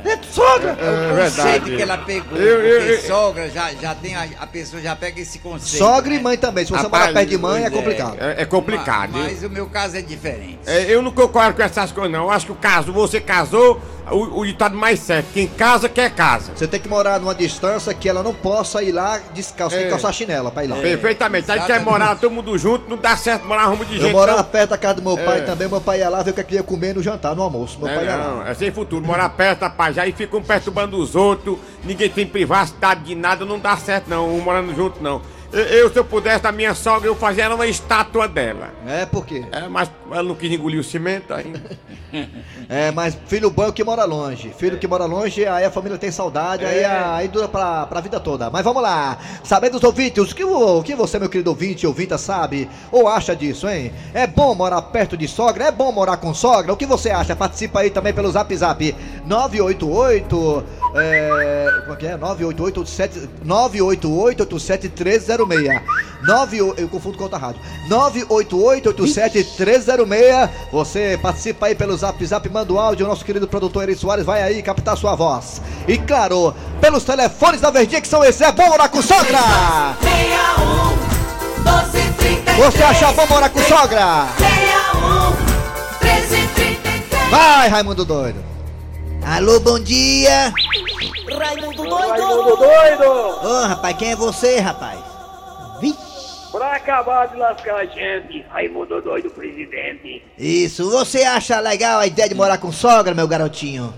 É 0.04 0.20
sogra! 0.30 0.74
O 0.78 1.24
conceito 1.24 1.66
que 1.68 1.82
ela 1.82 1.98
pegou, 2.00 2.38
Eu- 2.38 2.62
eu- 2.66 2.80
porque 2.82 2.94
eu- 3.06 3.08
sogra 3.08 3.50
já, 3.50 3.74
já 3.74 3.96
tem, 3.96 4.14
a, 4.14 4.28
a 4.40 4.46
pessoa 4.46 4.82
já 4.82 4.94
pega 4.94 5.22
esse 5.22 5.40
conceito. 5.40 5.78
Sogra 5.84 6.14
e 6.14 6.18
né? 6.18 6.24
mãe 6.24 6.38
também. 6.38 6.66
Se 6.66 6.72
você 6.72 6.84
Rapaz, 6.84 7.04
morar 7.08 7.14
perto 7.14 7.30
de 7.30 7.38
mãe, 7.38 7.64
é 7.64 7.70
pois 7.70 7.74
é. 7.74 7.78
complicado. 7.84 8.18
É, 8.20 8.42
é 8.42 8.46
complicado. 8.46 9.12
Ma- 9.12 9.20
Mas, 9.20 9.44
o 9.44 9.50
meu 9.50 9.68
caso 9.68 9.96
é 9.96 10.02
diferente. 10.02 10.60
É, 10.66 10.84
eu 10.94 11.02
não 11.02 11.12
concordo 11.12 11.56
com 11.56 11.64
essas 11.64 11.90
coisas, 11.92 12.12
não. 12.12 12.24
Eu 12.26 12.32
acho 12.32 12.46
que 12.46 12.52
o 12.52 12.56
caso, 12.56 12.92
você 12.92 13.22
casou, 13.22 13.82
o, 14.12 14.40
o 14.40 14.46
ditado 14.46 14.76
mais 14.78 15.00
certo. 15.00 15.28
Quem 15.34 15.48
casa, 15.48 15.88
quer 15.90 16.12
casa. 16.12 16.52
Você 16.56 16.68
tem 16.68 16.80
que 16.80 16.88
morar 16.88 17.20
numa 17.20 17.36
distância 17.36 17.94
que 17.94 18.08
ela 18.08 18.24
não 18.24 18.34
possa 18.34 18.82
ir 18.84 18.92
lá 18.92 19.20
descalço, 19.34 19.76
tem 19.76 19.84
que 19.84 19.88
É. 19.88 19.92
calçar 19.92 20.12
chinela 20.14 20.50
pra 20.52 20.64
ir 20.64 20.68
lá. 20.68 20.76
Perfeitamente. 20.78 21.52
Aí 21.52 21.60
quer 21.62 21.82
morar 21.82 22.16
todo 22.16 22.32
mundo 22.32 22.58
junto, 22.58 22.90
não 22.90 22.98
dá 22.98 23.16
certo 23.18 23.46
morar 23.46 23.66
rumo 23.66 23.86
de 23.86 23.96
Eu 23.96 24.02
gente. 24.02 24.12
morava 24.14 24.38
não. 24.44 24.46
perto 24.50 24.70
da 24.72 24.78
casa 24.78 24.96
do 24.96 25.02
meu 25.02 25.18
pai 25.18 25.40
É. 25.40 25.42
também, 25.42 25.68
meu 25.68 25.82
pai 25.82 26.00
ia 26.00 26.10
lá 26.10 26.22
ver 26.24 26.32
o 26.32 26.34
que 26.34 26.42
é 26.42 26.58
ia 26.58 26.64
comer 26.64 26.96
no 26.96 27.04
jantar, 27.04 27.36
no 27.36 27.42
almoço. 27.44 27.78
Meu 27.80 27.88
pai 27.94 28.06
ia 28.06 28.12
É, 28.12 28.16
lá. 28.16 28.24
não, 28.32 28.48
é 28.48 28.54
sem 28.54 28.72
futuro. 28.72 29.06
Morar 29.06 29.30
perto, 29.30 29.62
rapaz, 29.62 29.98
aí 29.98 30.12
ficam 30.12 30.42
perturbando 30.42 30.98
os 30.98 31.16
outros, 31.16 31.58
ninguém 31.84 32.10
tem 32.10 32.26
privacidade 32.26 33.04
de 33.04 33.16
nada, 33.16 33.46
não 33.46 33.60
dá 33.60 33.76
certo 33.78 34.10
não, 34.10 34.28
um 34.34 34.40
morando 34.42 34.74
junto 34.76 35.02
não. 35.04 35.22
Eu, 35.52 35.90
se 35.92 35.98
eu 35.98 36.04
pudesse, 36.04 36.46
a 36.46 36.52
minha 36.52 36.76
sogra, 36.76 37.08
eu 37.08 37.16
fazia 37.16 37.54
uma 37.54 37.66
estátua 37.66 38.28
dela. 38.28 38.70
É, 38.86 39.06
por 39.06 39.26
quê? 39.26 39.46
É, 39.52 39.68
mas 39.68 39.90
ela 40.12 40.24
não 40.24 40.36
quis 40.36 40.52
engolir 40.52 40.80
o 40.80 40.84
cimento 40.84 41.34
ainda. 41.34 41.62
É, 42.70 42.90
mas 42.92 43.18
filho 43.28 43.50
bom 43.50 43.64
é 43.64 43.68
o 43.68 43.74
que 43.74 43.84
mora 43.84 44.04
longe. 44.06 44.54
Filho 44.58 44.78
que 44.78 44.88
mora 44.88 45.06
longe, 45.06 45.46
aí 45.46 45.64
a 45.66 45.72
família 45.72 45.98
tem 45.98 46.10
saudade, 46.12 46.66
aí, 46.66 46.84
a- 46.84 47.16
aí 47.16 47.28
dura 47.28 47.48
pra, 47.48 47.86
pra 47.86 48.02
vida 48.02 48.20
toda. 48.20 48.50
Mas 48.50 48.64
vamos 48.64 48.82
lá, 48.82 49.18
sabendo 49.44 49.74
dos 49.74 49.84
ouvintes, 49.84 50.32
o 50.32 50.36
que, 50.36 50.44
o, 50.44 50.82
que 50.84 50.96
você, 50.96 51.20
meu 51.20 51.30
querido 51.30 51.50
ouvinte, 51.50 51.86
ouvinta, 51.88 52.18
sabe 52.18 52.70
ou 52.92 53.08
acha 53.08 53.36
disso, 53.36 53.70
hein? 53.70 53.94
É 54.14 54.26
bom 54.26 54.54
morar 54.56 54.82
perto 54.84 55.16
de 55.18 55.28
sogra? 55.28 55.66
É 55.66 55.72
bom 55.72 55.92
morar 55.92 56.18
com 56.18 56.34
sogra? 56.34 56.74
O 56.74 56.78
que 56.78 56.86
você 56.86 57.10
acha? 57.10 57.36
Participa 57.36 57.82
aí 57.82 57.90
também 57.90 58.14
pelo 58.14 58.32
zap 58.32 58.54
zap 58.56 58.96
988, 59.26 60.64
é, 60.96 61.70
como 61.82 61.94
é 61.94 61.96
que 61.98 62.08
é? 62.08 62.18
988 62.18 62.86
988-87-306. 65.46 65.82
98, 66.24 66.82
eu 66.82 66.90
confundo 66.90 67.16
com 67.18 67.24
outra 67.24 67.38
rádio. 67.38 67.62
988-87-306. 67.90 70.50
Você 70.72 71.20
participa 71.22 71.68
aí 71.68 71.76
pelo 71.76 71.96
zap 71.96 72.26
zap, 72.26 72.50
manda 72.50 72.74
o 72.74 72.80
áudio. 72.80 73.06
O 73.06 73.10
nosso 73.10 73.24
querido 73.24 73.48
produtor 73.48 73.84
Eri 73.84 73.96
Soares 73.96 74.26
vai 74.26 74.42
aí 74.42 74.64
captar 74.64 74.98
sua 74.98 75.14
voz. 75.16 75.62
E 75.88 75.96
claro, 75.98 76.54
pelos 76.82 77.04
telefones 77.04 77.62
da 77.62 77.70
Verdinha 77.70 78.02
que 78.02 78.08
são 78.08 78.24
esses, 78.24 78.42
é 78.42 78.52
bom 78.52 78.68
morar 78.68 78.90
com 78.90 79.00
sogra! 79.02 79.38
61 80.02 80.98
1233 81.58 82.58
Você 82.58 82.84
acha 82.84 83.12
bom 83.12 83.28
morar 83.28 83.50
com 83.50 83.60
sogra? 83.62 84.28
61 84.38 85.30
1333 86.02 87.30
Vai, 87.30 87.70
Raimundo 87.70 88.04
Doido! 88.04 88.44
Alô, 89.26 89.60
bom 89.60 89.80
dia! 89.80 90.52
Raimundo 91.38 91.90
Raimundo 91.90 92.56
doido! 92.56 93.04
Ô, 93.44 93.66
rapaz, 93.68 93.96
quem 93.98 94.12
é 94.12 94.16
você, 94.16 94.60
rapaz? 94.60 94.98
Pra 96.58 96.74
acabar 96.76 97.28
de 97.28 97.36
lascar 97.38 97.76
a 97.76 97.86
gente, 97.86 98.42
Raimundo 98.50 99.00
doido 99.02 99.30
presidente. 99.30 100.24
Isso, 100.38 100.90
você 100.90 101.24
acha 101.24 101.60
legal 101.60 102.00
a 102.00 102.08
ideia 102.08 102.28
de 102.28 102.34
morar 102.36 102.58
com 102.58 102.72
sogra, 102.72 103.14
meu 103.14 103.28
garotinho? 103.28 103.94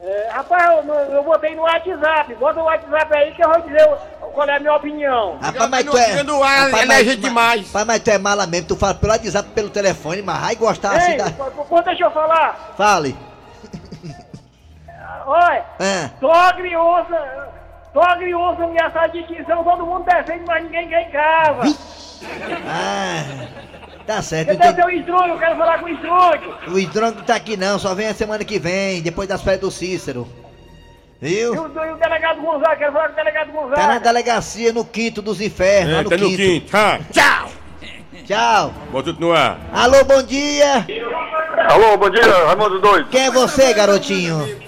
É, 0.00 0.28
rapaz, 0.30 0.86
eu, 0.86 0.94
eu 0.94 1.22
botei 1.24 1.54
no 1.54 1.62
WhatsApp, 1.62 2.34
bota 2.34 2.60
o 2.60 2.64
WhatsApp 2.64 3.16
aí 3.16 3.32
que 3.34 3.44
eu 3.44 3.48
vou 3.48 3.60
dizer 3.62 3.88
qual 4.32 4.48
é 4.48 4.56
a 4.56 4.60
minha 4.60 4.74
opinião. 4.74 5.38
Rapaz, 5.40 5.70
mas 5.70 5.84
tu 5.86 5.96
é. 5.96 6.24
do 6.24 6.42
ar, 6.42 6.64
rapaz, 6.66 6.82
elege 6.82 7.10
mas- 7.10 7.20
demais. 7.20 7.66
Rapaz, 7.66 7.86
mas 7.86 8.00
tu 8.02 8.10
é 8.10 8.18
mala 8.18 8.46
mesmo, 8.46 8.68
tu 8.68 8.76
fala 8.76 8.94
pelo 8.94 9.12
WhatsApp, 9.12 9.48
pelo 9.50 9.70
telefone, 9.70 10.22
mas 10.22 10.40
vai 10.40 10.56
gostar 10.56 10.96
assim 10.96 11.12
Ei, 11.12 11.18
da. 11.18 11.30
pô, 11.30 11.82
deixa 11.82 12.04
eu 12.04 12.10
falar. 12.10 12.74
Fale. 12.76 13.16
Olha, 15.26 15.64
É. 15.78 16.10
sogra 16.20 16.66
e 16.66 16.76
ouça, 16.76 17.48
sogra 17.92 18.28
e 18.28 18.32
ameaçar 18.32 19.10
de 19.10 19.22
todo 19.44 19.86
mundo 19.86 20.04
defende, 20.04 20.44
mas 20.46 20.64
ninguém 20.64 20.88
quer 20.88 21.08
em 21.08 21.10
casa. 21.10 21.76
Ah, 22.66 23.24
tá 24.06 24.22
certo. 24.22 24.56
Cadê 24.56 24.68
entendi. 24.68 24.80
seu 24.82 24.90
instrúdio? 24.90 25.28
Eu 25.34 25.38
quero 25.38 25.56
falar 25.56 25.78
com 25.78 25.86
o 25.86 25.88
instrúdio. 25.88 26.54
O 26.68 26.78
Hidrônico 26.78 27.18
não 27.18 27.26
tá 27.26 27.34
aqui 27.36 27.56
não, 27.56 27.78
só 27.78 27.94
vem 27.94 28.08
a 28.08 28.14
semana 28.14 28.44
que 28.44 28.58
vem, 28.58 29.02
depois 29.02 29.28
das 29.28 29.42
férias 29.42 29.60
do 29.60 29.70
Cícero. 29.70 30.26
E 31.20 31.28
Viu? 31.28 31.52
o, 31.52 31.66
e 31.66 31.92
o 31.92 31.96
delegado 31.96 32.40
Gonzaga, 32.40 32.76
quero 32.76 32.92
falar 32.92 33.06
com 33.08 33.12
o 33.12 33.16
delegado 33.16 33.46
Tá 33.52 33.52
na 33.54 33.60
Gonzaga. 33.68 34.00
delegacia 34.00 34.72
no 34.72 34.84
quinto 34.84 35.22
dos 35.22 35.40
infernos, 35.40 35.92
lá 35.92 36.00
É, 36.00 36.02
no 36.02 36.10
tá 36.10 36.16
no 36.16 36.26
quinto. 36.28 36.36
quinto. 36.42 36.76
Ah, 36.76 36.98
tchau! 37.12 37.48
Tchau. 38.26 38.74
Bota 38.92 39.04
tudo 39.12 39.20
no 39.20 39.32
ar. 39.32 39.58
Alô, 39.72 40.04
bom 40.04 40.22
dia. 40.22 40.86
Alô, 41.68 41.96
bom 41.96 42.08
dia, 42.08 42.22
Raimundo 42.46 42.80
Doido. 42.80 43.08
Quem 43.08 43.26
é 43.26 43.30
você, 43.32 43.72
garotinho? 43.74 44.61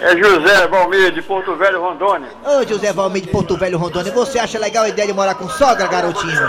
É 0.00 0.16
José 0.16 0.66
Valmir, 0.66 1.12
de 1.12 1.22
Porto 1.22 1.54
Velho, 1.56 1.80
Rondônia. 1.80 2.28
Ô, 2.44 2.66
José 2.66 2.92
Valmir 2.92 3.22
de 3.22 3.28
Porto 3.28 3.56
Velho, 3.56 3.78
Rondônia. 3.78 4.12
Você 4.12 4.38
acha 4.38 4.58
legal 4.58 4.84
a 4.84 4.88
ideia 4.88 5.06
de 5.06 5.14
morar 5.14 5.34
com 5.34 5.48
sogra, 5.48 5.86
garotinho? 5.86 6.40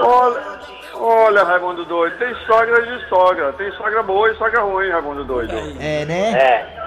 Olha, 0.00 0.40
olha, 0.94 1.44
Raimundo 1.44 1.84
Doido, 1.84 2.16
tem 2.18 2.34
sogra 2.46 2.82
de 2.82 3.08
sogra. 3.08 3.52
Tem 3.54 3.70
sogra 3.72 4.02
boa 4.02 4.30
e 4.30 4.36
sogra 4.36 4.60
ruim, 4.60 4.90
Raimundo 4.90 5.24
Doido. 5.24 5.54
É, 5.80 6.04
né? 6.04 6.32
É. 6.32 6.84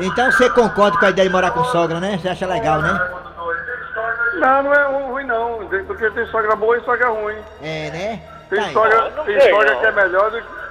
Então 0.00 0.30
você 0.30 0.50
concorda 0.50 0.98
com 0.98 1.06
a 1.06 1.10
ideia 1.10 1.28
de 1.28 1.32
morar 1.32 1.52
com 1.52 1.64
sogra, 1.64 2.00
né? 2.00 2.18
Você 2.20 2.28
acha 2.28 2.46
legal, 2.46 2.82
né? 2.82 3.10
Não, 4.38 4.62
não 4.64 4.74
é 4.74 4.84
ruim 5.06 5.24
não, 5.24 5.60
porque 5.86 6.10
tem 6.10 6.26
sogra 6.26 6.54
boa 6.56 6.76
e 6.76 6.84
sogra 6.84 7.08
ruim. 7.08 7.36
É, 7.62 7.90
né? 7.90 8.22
Tem 8.50 8.60
Tá 8.60 8.70
sogra, 8.72 9.10
tem 9.24 9.40
sogra 9.40 9.76
que 9.76 9.86
é 9.86 9.92
melhor 9.92 10.30
do 10.30 10.42
que... 10.42 10.63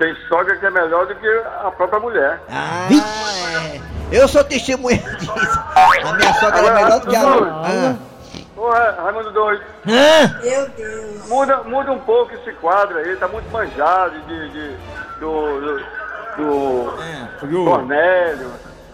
Tem 0.00 0.16
sogra 0.28 0.56
que 0.56 0.64
é 0.64 0.70
melhor 0.70 1.06
do 1.06 1.14
que 1.14 1.28
a 1.28 1.70
própria 1.76 2.00
mulher. 2.00 2.40
Ah, 2.48 2.88
é. 2.90 3.80
Eu 4.10 4.26
sou 4.26 4.42
testemunha 4.42 4.96
disso. 5.20 5.60
A 5.76 6.12
minha 6.14 6.32
sogra 6.40 6.58
é 6.58 6.74
melhor 6.74 7.00
do 7.00 7.06
que 7.06 7.14
a... 7.16 7.20
Ah. 7.22 7.96
Ô, 8.56 8.70
Ra- 8.70 8.96
Raimundo 9.04 9.30
Doido, 9.30 9.62
Hã? 9.86 10.40
muda, 11.28 11.58
muda 11.64 11.92
um 11.92 11.98
pouco 11.98 12.32
esse 12.34 12.50
quadro 12.54 12.96
aí, 12.96 13.14
tá 13.16 13.28
muito 13.28 13.50
manjado 13.50 14.18
de, 14.22 14.48
de- 14.50 14.76
do, 15.20 15.60
do, 15.60 15.78
do 16.36 17.46
Viu? 17.46 17.64
Cornélio 17.66 18.50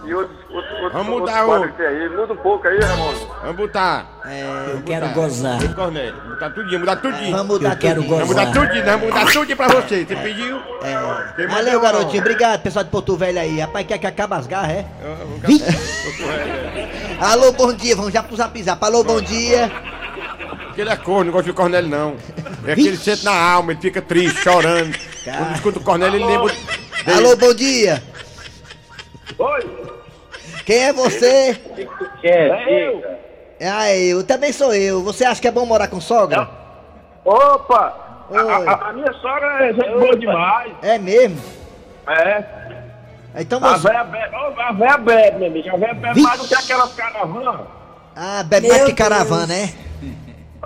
e 0.07 0.15
outros, 0.15 0.37
outros, 0.51 0.73
outros, 0.75 0.93
Vamos 0.93 1.09
outros 1.13 1.31
mudar 1.31 1.45
o- 1.45 1.47
quadros 1.49 1.71
que 1.73 1.77
tem 1.77 1.87
aí. 1.87 2.09
Muda 2.09 2.33
um 2.33 2.37
pouco 2.37 2.69
aí, 2.69 2.79
Raimundo. 2.79 3.27
Vamos 3.43 3.57
botar. 3.57 4.07
É, 4.25 4.65
Eu 4.73 4.83
quero 4.83 5.09
gozar. 5.11 5.75
Cornélio, 5.75 6.15
botar 6.29 6.51
tudinho, 6.51 6.81
mudar 6.81 6.97
tudinho. 6.97 7.31
vamos 7.37 7.47
mudar 7.47 7.77
tudo. 7.77 8.03
Vamos 8.03 8.29
mudar 8.29 8.47
tudinho, 8.53 8.85
vamos 8.85 9.07
mudar 9.09 9.27
tudinho 9.33 9.57
pra 9.57 9.69
você. 9.69 10.05
Você 10.05 10.17
pediu? 10.17 10.61
É. 10.83 11.47
Valeu, 11.47 11.81
garotinho. 11.81 12.21
Obrigado, 12.23 12.63
pessoal 12.63 12.85
de 12.85 12.91
Porto 12.91 13.17
Velho 13.17 13.39
aí. 13.41 13.61
Rapaz, 13.61 13.87
quer 13.87 13.99
que 13.99 14.07
acabe 14.07 14.35
as 14.35 14.47
garras, 14.47 14.71
é? 14.71 14.87
Eu- 15.03 15.09
eu- 15.11 15.17
eu- 15.17 15.59
eu- 15.59 17.19
eu- 17.21 17.27
Alô, 17.27 17.53
bom 17.53 17.73
dia. 17.73 17.95
Vamos 17.97 18.13
já 18.13 18.23
pro 18.23 18.37
zap 18.37 18.63
zap. 18.63 18.85
Alô, 18.85 19.03
bom 19.05 19.21
dia. 19.21 19.71
Porque 20.67 20.81
ele 20.83 20.91
é 20.91 20.97
corno, 20.97 21.25
não 21.27 21.33
gosta 21.33 21.51
de 21.51 21.57
Cornélio, 21.57 21.89
não. 21.89 22.17
É 22.67 22.75
que 22.75 22.87
ele 22.87 22.97
sente 22.97 23.25
na 23.25 23.33
alma, 23.33 23.73
ele 23.73 23.81
fica 23.81 24.03
triste, 24.03 24.43
chorando. 24.43 24.95
Quando 25.25 25.55
escuta 25.55 25.79
o 25.79 25.83
Cornélio, 25.83 26.17
ele 26.17 26.25
lembra. 26.27 26.53
Alô, 27.17 27.37
bom 27.37 27.55
dia. 27.55 28.03
Oi. 29.39 29.86
Quem 30.66 30.82
é 30.85 30.92
você? 30.92 31.56
É 32.25 32.88
eu. 32.88 33.02
Ah, 33.62 33.94
eu. 33.94 34.25
Também 34.25 34.52
sou 34.52 34.75
eu. 34.75 35.02
Você 35.04 35.25
acha 35.25 35.40
que 35.40 35.46
é 35.49 35.50
bom 35.52 35.64
morar 35.64 35.88
com 35.88 36.00
sogra? 36.00 36.49
Opa. 37.25 38.26
Oi. 38.28 38.38
A, 38.66 38.70
a- 38.73 38.88
a 38.88 38.92
minha 38.92 39.12
sogra 39.14 39.64
é 39.68 39.73
gente 39.73 39.88
boa 39.90 40.16
demais. 40.18 40.73
É 40.82 40.99
mesmo? 40.99 41.40
É. 42.08 42.44
Então 43.38 43.64
A 43.64 43.76
você. 43.76 43.88
véia 43.88 44.04
bebe, 44.04 44.35
ô, 44.37 44.61
a 44.61 44.73
véia 44.73 44.99
bebe, 44.99 45.38
meu 45.38 45.46
amigo. 45.49 45.68
A 45.75 45.76
véia 45.78 45.94
bebe 45.94 46.20
mais 46.20 46.40
do 46.40 46.49
que 46.49 46.54
aquelas 46.54 46.92
caravanas. 46.94 47.61
Ah, 48.16 48.42
bebe 48.42 48.68
mais 48.68 48.85
que 48.85 48.92
caravana, 48.94 49.46
né? 49.46 49.73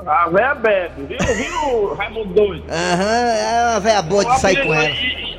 A 0.07 0.29
véia 0.29 0.55
bebe, 0.55 1.03
viu, 1.07 1.19
viu, 1.19 1.95
Raimundo 1.95 2.33
Doido? 2.33 2.65
Aham, 2.71 3.33
é 3.33 3.71
uma 3.73 3.81
véia 3.81 4.01
boa 4.03 4.25
de 4.25 4.41
sair 4.41 4.65
com 4.65 4.73
ela. 4.73 4.89
E, 4.89 5.39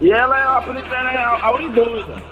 e 0.00 0.12
ela 0.12 0.38
é, 0.38 0.68
o 0.68 0.72
dela 0.74 1.12
é 1.12 1.24
Auridoida. 1.46 2.31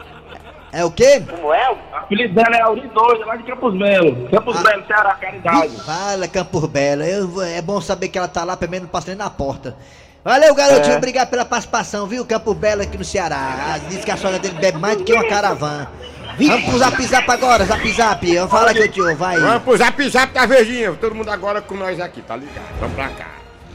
É 0.72 0.84
o 0.84 0.90
quê? 0.90 1.20
Como 1.28 1.52
é? 1.52 1.70
O 1.70 1.96
apelido 1.96 2.34
dela 2.34 2.56
é 2.56 2.60
Auridoida, 2.60 3.26
lá 3.26 3.36
de 3.36 3.42
Campos 3.42 3.74
Melo. 3.74 4.28
Campos 4.28 4.56
Ah. 4.56 4.62
Melo, 4.62 4.86
Ceará, 4.86 5.14
Caridade. 5.14 5.76
Fala, 5.84 6.28
Campos 6.28 6.66
Belo. 6.66 7.02
Eu 7.02 7.42
é 7.42 7.60
bom 7.60 7.80
saber 7.80 8.08
que 8.08 8.16
ela 8.18 8.28
tá 8.28 8.44
lá, 8.44 8.56
pelo 8.56 8.70
menos 8.70 8.84
não 8.86 8.90
passa 8.92 9.08
nem 9.08 9.16
na 9.16 9.28
porta. 9.30 9.76
Valeu, 10.24 10.54
garotinho. 10.54 10.94
É. 10.94 10.98
Obrigado 10.98 11.28
pela 11.30 11.44
participação, 11.44 12.06
viu? 12.06 12.24
Campo 12.24 12.54
Belo 12.54 12.82
aqui 12.82 12.96
no 12.96 13.04
Ceará. 13.04 13.36
Ah, 13.74 13.78
Diz 13.88 14.04
que 14.04 14.10
a 14.10 14.16
sogra 14.16 14.38
dele 14.38 14.58
bebe 14.60 14.78
mais 14.78 14.96
do 14.98 15.04
que 15.04 15.12
uma 15.12 15.26
caravana. 15.26 15.90
Vamos 16.38 16.64
pro 16.64 16.78
zap 16.78 17.02
zap 17.06 17.30
agora, 17.30 17.64
zap 17.64 17.92
zap. 17.92 18.32
Eu 18.32 18.48
falo 18.48 18.72
que 18.72 18.98
eu 19.00 19.04
ouvo, 19.06 19.16
vai. 19.16 19.38
Vamos 19.38 19.62
pro 19.62 19.76
zap 19.76 20.08
zap 20.08 20.32
da 20.32 20.46
Verdinha. 20.46 20.92
Todo 20.92 21.14
mundo 21.14 21.30
agora 21.30 21.60
com 21.60 21.74
nós 21.74 21.98
aqui, 22.00 22.22
tá 22.22 22.36
ligado? 22.36 22.64
Vamos 22.78 22.94
pra 22.94 23.08
cá. 23.08 23.26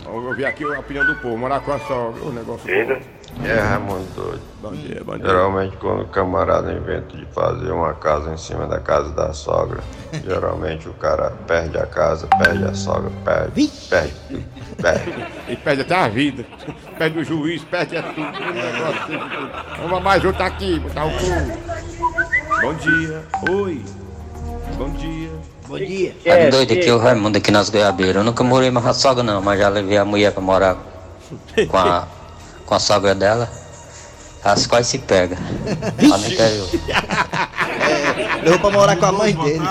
Vamos 0.03 0.25
ouvir 0.25 0.45
aqui 0.45 0.63
a 0.63 0.79
opinião 0.79 1.05
do 1.05 1.15
povo. 1.17 1.37
Morar 1.37 1.59
com 1.59 1.73
a 1.73 1.79
sogra, 1.79 2.23
o 2.23 2.31
negócio. 2.31 2.65
bom. 2.65 3.01
É, 3.43 3.59
Raimundo 3.59 4.05
Doido. 4.15 4.41
Bom 4.61 4.71
dia, 4.71 5.01
bom 5.05 5.17
dia. 5.17 5.27
Geralmente 5.27 5.77
quando 5.77 6.03
o 6.03 6.07
camarada 6.07 6.71
inventa 6.71 7.15
de 7.15 7.25
fazer 7.27 7.71
uma 7.71 7.93
casa 7.93 8.31
em 8.31 8.37
cima 8.37 8.65
da 8.65 8.79
casa 8.79 9.11
da 9.11 9.33
sogra, 9.33 9.81
geralmente 10.23 10.87
o 10.87 10.93
cara 10.93 11.31
perde 11.45 11.77
a 11.77 11.85
casa, 11.85 12.27
perde 12.37 12.63
a 12.63 12.73
sogra, 12.73 13.11
perde, 13.23 13.67
perde 13.89 14.45
perde. 14.81 15.25
E 15.49 15.55
perde 15.55 15.81
até 15.81 15.95
a 15.95 16.07
vida. 16.07 16.45
Perde 16.97 17.19
o 17.19 17.23
juiz, 17.23 17.63
perde 17.63 17.97
é 17.97 18.01
tudo. 18.01 18.21
negócio. 18.21 19.79
Vamos 19.81 20.03
mais 20.03 20.23
outro 20.23 20.43
aqui, 20.43 20.79
botar 20.79 21.05
o 21.05 21.11
povo. 21.11 21.57
Bom 22.61 22.73
dia. 22.75 23.23
Oi. 23.49 23.85
Bom 24.77 24.89
dia. 24.91 25.29
Bom 25.67 25.77
dia. 25.77 26.15
Tá 26.23 26.49
doido 26.49 26.73
aqui, 26.73 26.91
o 26.91 26.97
Raimundo 26.97 27.37
aqui 27.37 27.51
nas 27.51 27.69
goiabeiras. 27.69 28.17
Eu 28.17 28.23
nunca 28.23 28.43
morei 28.43 28.71
mais 28.71 28.83
com 28.83 28.91
a 28.91 28.93
sogra 28.93 29.23
não, 29.23 29.41
mas 29.41 29.59
já 29.59 29.69
levei 29.69 29.97
a 29.97 30.05
mulher 30.05 30.31
pra 30.31 30.41
morar 30.41 30.77
com 31.69 31.77
a, 31.77 32.07
com 32.65 32.73
a 32.75 32.79
sogra 32.79 33.13
dela. 33.15 33.49
Elas 34.43 34.67
quase 34.67 34.89
se 34.89 34.99
pegam. 34.99 35.37
Lá 36.07 36.17
no 36.17 36.27
interior. 36.27 36.69
Eu 38.43 38.51
vou 38.51 38.59
pra 38.59 38.69
morar 38.69 38.95
com 38.95 39.05
a 39.05 39.11
mãe 39.11 39.33
dele. 39.33 39.61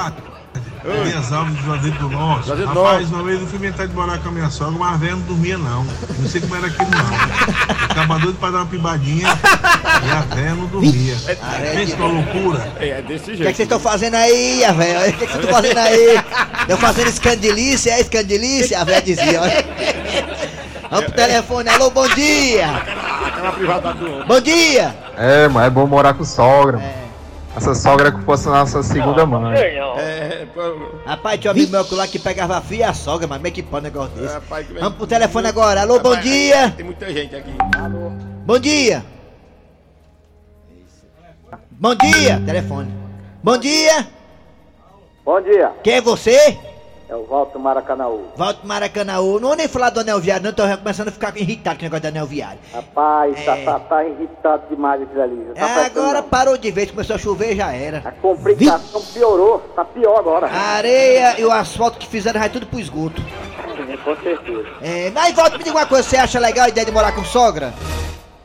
Minhas 1.04 1.32
almas 1.32 1.56
de 1.56 1.62
Juazeiro 1.62 1.98
do 1.98 2.10
Norte. 2.10 2.46
Juazeiro 2.48 2.72
do 2.72 2.82
Rapaz, 2.82 3.08
Norte. 3.10 3.14
uma 3.14 3.22
vez 3.22 3.40
eu 3.40 3.46
fui 3.46 3.56
inventar 3.58 3.88
de 3.88 3.94
morar 3.94 4.18
com 4.18 4.28
a 4.28 4.32
minha 4.32 4.50
sogra, 4.50 4.78
mas 4.78 4.94
a 4.94 4.96
velha 4.98 5.12
não 5.16 5.22
dormia 5.22 5.56
não. 5.56 5.84
Não 6.18 6.28
sei 6.28 6.40
como 6.42 6.56
era 6.56 6.66
aquilo 6.66 6.90
não. 6.90 7.88
Ficava 7.88 8.18
doido 8.18 8.38
pra 8.38 8.50
dar 8.50 8.58
uma 8.58 8.66
pibadinha 8.66 9.28
e 9.28 10.10
a 10.10 10.20
velha 10.34 10.54
não 10.56 10.66
dormia. 10.66 11.16
Pensa 11.24 11.86
que 11.96 12.02
uma 12.02 12.06
loucura. 12.08 12.72
É, 12.80 12.88
é 12.88 13.02
desse 13.02 13.22
O 13.22 13.24
que, 13.26 13.32
é 13.32 13.36
jeito. 13.36 13.50
que 13.50 13.56
vocês 13.56 13.60
estão 13.60 13.80
fazendo 13.80 14.14
aí, 14.16 14.64
a 14.64 14.72
velha? 14.72 14.98
O 15.08 15.12
que, 15.16 15.24
é 15.24 15.26
que 15.26 15.32
vocês 15.32 15.44
estão 15.44 15.54
fazendo 15.54 15.78
aí? 15.78 16.20
Estão 16.60 16.76
fazendo 16.78 17.08
escandilice, 17.08 17.88
é 17.90 18.00
escandilice? 18.00 18.74
A 18.74 18.84
velha 18.84 19.00
dizia, 19.00 19.40
olha. 19.40 19.64
Vamos 20.94 21.06
pro 21.10 21.16
telefone, 21.16 21.68
alô, 21.70 21.90
bom 21.90 22.06
dia! 22.06 22.68
Aquela 23.26 23.50
privada 23.50 23.92
do. 23.94 24.24
Bom 24.26 24.40
dia! 24.40 24.94
É, 25.18 25.48
mas 25.48 25.66
é 25.66 25.70
bom 25.70 25.88
morar 25.88 26.14
com 26.14 26.22
sogra. 26.24 26.80
Essa 27.56 27.74
sogra 27.74 28.10
é 28.10 28.12
que 28.12 28.20
fosse 28.22 28.46
nossa 28.46 28.80
segunda 28.80 29.26
mãe. 29.26 29.56
É, 29.58 30.46
Rapaz, 31.04 31.40
tinha 31.40 31.50
um 31.50 31.56
amigo 31.56 31.72
meu 31.72 31.84
lá 31.90 32.06
que 32.06 32.16
pegava 32.20 32.56
a 32.58 32.60
filha 32.60 32.80
e 32.80 32.84
a 32.84 32.94
sogra, 32.94 33.26
mas 33.26 33.44
é 33.44 33.50
que 33.50 33.60
pode 33.60 33.86
um 33.86 33.90
negócio 33.90 34.14
desse? 34.14 34.34
rapaz, 34.34 34.68
que- 34.68 34.74
Vamos 34.74 34.96
pro 34.96 35.06
telefone 35.08 35.48
agora, 35.48 35.80
alô, 35.80 35.98
bom 35.98 36.10
Rapaz, 36.10 36.24
dia! 36.24 36.70
Tem 36.76 36.84
muita 36.86 37.12
gente 37.12 37.34
aqui. 37.34 37.52
Bom 38.46 38.58
dia! 38.60 39.04
Bom 41.72 41.94
dia! 41.96 42.40
Telefone. 42.46 42.94
Bom 43.42 43.58
dia! 43.58 44.06
Bom 45.24 45.40
dia, 45.40 45.72
Quem 45.82 45.94
é 45.94 46.00
você? 46.00 46.56
É 47.08 47.14
o 47.14 47.25
Walter 47.26 47.58
Maracanaú. 47.58 48.25
Volto 48.37 48.66
Maracanãú. 48.66 49.34
Não 49.40 49.49
vou 49.49 49.56
nem 49.56 49.68
falar 49.68 49.90
do 49.90 50.00
anel 50.00 50.20
viário, 50.20 50.44
não. 50.44 50.52
Tô 50.52 50.62
começando 50.78 51.08
a 51.08 51.12
ficar 51.12 51.37
irritado 51.37 51.76
com 51.78 51.82
o 51.82 51.84
negócio 51.84 52.02
do 52.02 52.08
anel 52.08 52.26
viário. 52.26 52.58
Rapaz, 52.73 53.44
tá- 53.44 53.56
tá- 53.64 53.78
tá 53.80 54.04
irritado 54.04 54.62
demais 54.70 55.02
aquilo 55.02 55.23
ali. 55.23 55.46
É, 55.54 55.62
agora 55.84 56.23
parou 56.23 56.56
de 56.56 56.70
vez, 56.70 56.90
começou 56.90 57.16
a 57.16 57.18
chover 57.18 57.56
já 57.56 57.73
era. 57.73 58.02
A 58.04 58.12
complicação 58.12 59.02
piorou, 59.12 59.58
tá 59.76 59.84
pior 59.84 60.18
agora. 60.18 60.46
A 60.46 60.76
areia 60.76 61.38
e 61.40 61.44
o 61.44 61.52
asfalto 61.52 61.99
que 61.99 62.06
fizeram 62.06 62.40
vai 62.40 62.49
tudo 62.49 62.66
pro 62.66 62.80
esgoto. 62.80 63.23
Com 64.04 64.16
certeza. 64.16 64.68
É, 64.82 65.11
mas 65.11 65.34
volta 65.34 65.58
me 65.58 65.64
diga 65.64 65.76
uma 65.76 65.87
coisa, 65.87 66.08
você 66.08 66.16
acha 66.16 66.38
legal 66.38 66.66
a 66.66 66.68
ideia 66.68 66.84
de 66.87 66.92
morar 66.92 67.12
com 67.12 67.25
sogra? 67.25 67.73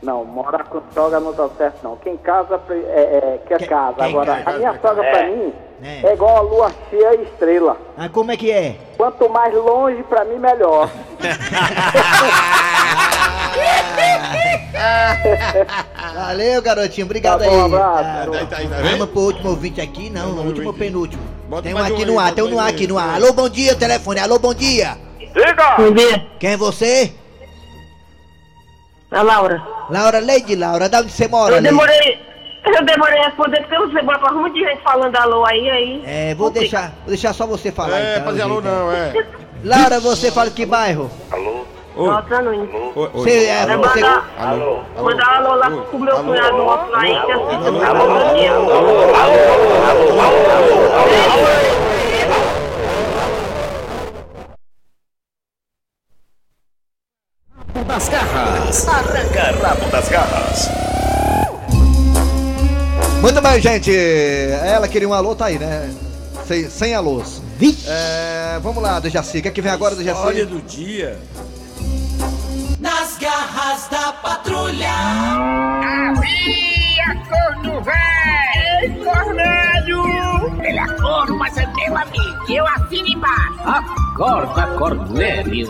Não, 0.02 0.24
morar 0.24 0.64
com 0.64 0.80
sogra 0.94 1.20
não 1.20 1.32
dá 1.34 1.48
certo 1.58 1.80
não. 1.82 1.96
Quem 1.96 2.16
casa 2.16 2.58
é, 2.70 2.74
é, 2.74 3.40
quer 3.46 3.58
Quem- 3.58 3.68
casa. 3.68 3.94
quem 3.96 4.04
Agora, 4.06 4.36
casa 4.42 4.50
a 4.50 4.58
minha 4.58 4.72
sogra 4.80 5.04
casa. 5.04 5.10
pra 5.10 5.20
É. 5.20 5.30
mim 5.30 5.52
É. 5.82 6.06
é 6.08 6.12
igual 6.14 6.36
a 6.36 6.40
lua 6.40 6.72
cheia 6.88 7.16
e 7.16 7.22
estrela. 7.24 7.76
Ah, 7.98 8.08
como 8.08 8.32
é 8.32 8.36
que 8.36 8.50
é? 8.50 8.76
Quanto 8.96 9.28
mais 9.28 9.52
longe, 9.54 10.02
pra 10.04 10.24
mim, 10.24 10.38
melhor. 10.38 10.88
Valeu, 16.14 16.62
garotinho. 16.62 17.06
Obrigado 17.06 17.40
Tá 17.40 17.44
bom, 17.46 17.50
aí. 17.52 17.58
um 17.60 17.64
abraço, 17.66 17.94
Tá, 17.94 18.02
garoto. 18.02 18.46
Tá 18.46 18.56
aí, 18.56 18.68
tá 18.68 18.76
aí, 18.76 18.82
Vamos 18.82 19.10
pro 19.10 19.20
último 19.20 19.50
ouvinte 19.50 19.80
aqui, 19.80 20.10
não, 20.10 20.30
o 20.32 20.46
último 20.46 20.68
ou 20.68 20.74
penúltimo. 20.74 21.22
Bota 21.48 21.62
Tem 21.62 21.74
um 21.74 21.78
aqui 21.78 22.02
um 22.04 22.06
no 22.06 22.18
aí, 22.20 22.26
ar, 22.28 22.34
tem 22.34 22.44
um 22.44 22.48
no 22.48 22.60
ar 22.60 22.68
aqui 22.68 22.86
no 22.86 22.98
ar. 22.98 23.14
Alô, 23.16 23.32
bom 23.32 23.48
dia, 23.48 23.74
telefone. 23.74 24.20
Alô, 24.20 24.38
bom 24.38 24.54
dia. 24.54 24.96
Diga! 25.18 25.76
Bom 25.76 25.92
dia, 25.92 26.26
Quem 26.38 26.50
é 26.52 26.56
você? 26.56 27.12
A 29.10 29.22
Laura. 29.22 29.62
Laura, 29.90 30.20
Lady 30.20 30.54
Laura, 30.56 30.88
da 30.88 31.00
onde 31.00 31.10
você 31.12 31.26
mora? 31.28 31.50
Eu 31.52 31.56
Lady? 31.56 31.68
demorei, 31.68 32.18
eu 32.64 32.84
demorei 32.84 33.18
a 33.20 33.26
responder 33.26 33.60
porque 33.62 33.76
você 33.78 34.02
bota 34.02 34.32
um 34.32 34.42
monte 34.42 34.54
de 34.54 34.60
gente 34.60 34.82
falando 34.82 35.16
alô 35.16 35.44
aí, 35.46 35.70
aí. 35.70 36.02
É, 36.06 36.34
vou 36.34 36.50
deixar, 36.50 36.92
vou 37.00 37.08
deixar 37.08 37.32
só 37.32 37.46
você 37.46 37.72
falar 37.72 37.98
É, 37.98 38.14
então. 38.14 38.26
fazer 38.26 38.42
alô 38.42 38.60
não, 38.60 38.92
é. 38.92 39.08
é. 39.16 39.26
Laura, 39.64 40.00
você 40.00 40.30
fala 40.30 40.50
que 40.50 40.64
bairro? 40.64 41.10
Nossa, 41.96 42.40
não. 42.40 42.52
Oi, 42.52 42.68
oi. 42.94 43.08
Você, 43.12 43.44
é, 43.46 43.66
Vai 43.66 43.76
você... 43.76 44.00
mandar, 44.00 44.30
Alô, 44.38 44.80
mandar 45.02 45.36
alô 45.36 45.54
lá 45.56 45.70
pro 45.70 45.98
meu 45.98 46.16
cunhado 46.16 46.56
outro 46.56 46.90
lá 46.92 47.00
aí, 47.00 47.20
que 47.26 47.32
assiste 47.32 47.84
alô, 47.84 48.04
o 48.04 48.08
bom 48.08 48.34
dia. 48.34 48.52
Rabo 51.20 51.89
garras. 58.70 58.86
Arranca 58.88 59.66
rabo 59.66 59.90
das 59.90 60.08
garras. 60.08 60.70
Muito 63.20 63.42
bem, 63.42 63.60
gente. 63.60 63.92
Ela 63.94 64.88
queria 64.88 65.08
um 65.08 65.12
alô, 65.12 65.34
tá 65.34 65.46
aí, 65.46 65.58
né? 65.58 65.90
Sem, 66.46 66.68
sem 66.70 66.94
alôs. 66.94 67.42
É, 67.86 68.58
vamos 68.62 68.82
lá, 68.82 68.98
Dejaci. 68.98 69.38
O 69.38 69.42
que 69.42 69.48
é 69.48 69.50
que 69.50 69.60
vem 69.60 69.70
agora, 69.70 69.94
Dejaci? 69.94 70.18
História 70.18 70.46
do 70.46 70.60
dia. 70.62 71.18
Nas 72.80 73.18
garras 73.18 73.88
da 73.90 74.12
patrulha. 74.14 74.90
Havia 76.10 77.14
corno 77.28 77.82
velho! 77.82 78.00
Ei, 78.82 79.04
Cornélio! 79.04 80.62
Ele 80.62 80.78
é 80.78 80.86
corno, 80.96 81.36
mas 81.38 81.56
é 81.58 81.66
meu 81.66 81.96
amigo. 81.96 82.44
Eu 82.48 82.66
assino 82.66 83.06
embaixo. 83.06 83.60
Acorda, 83.66 84.66
Cornélio. 84.78 85.68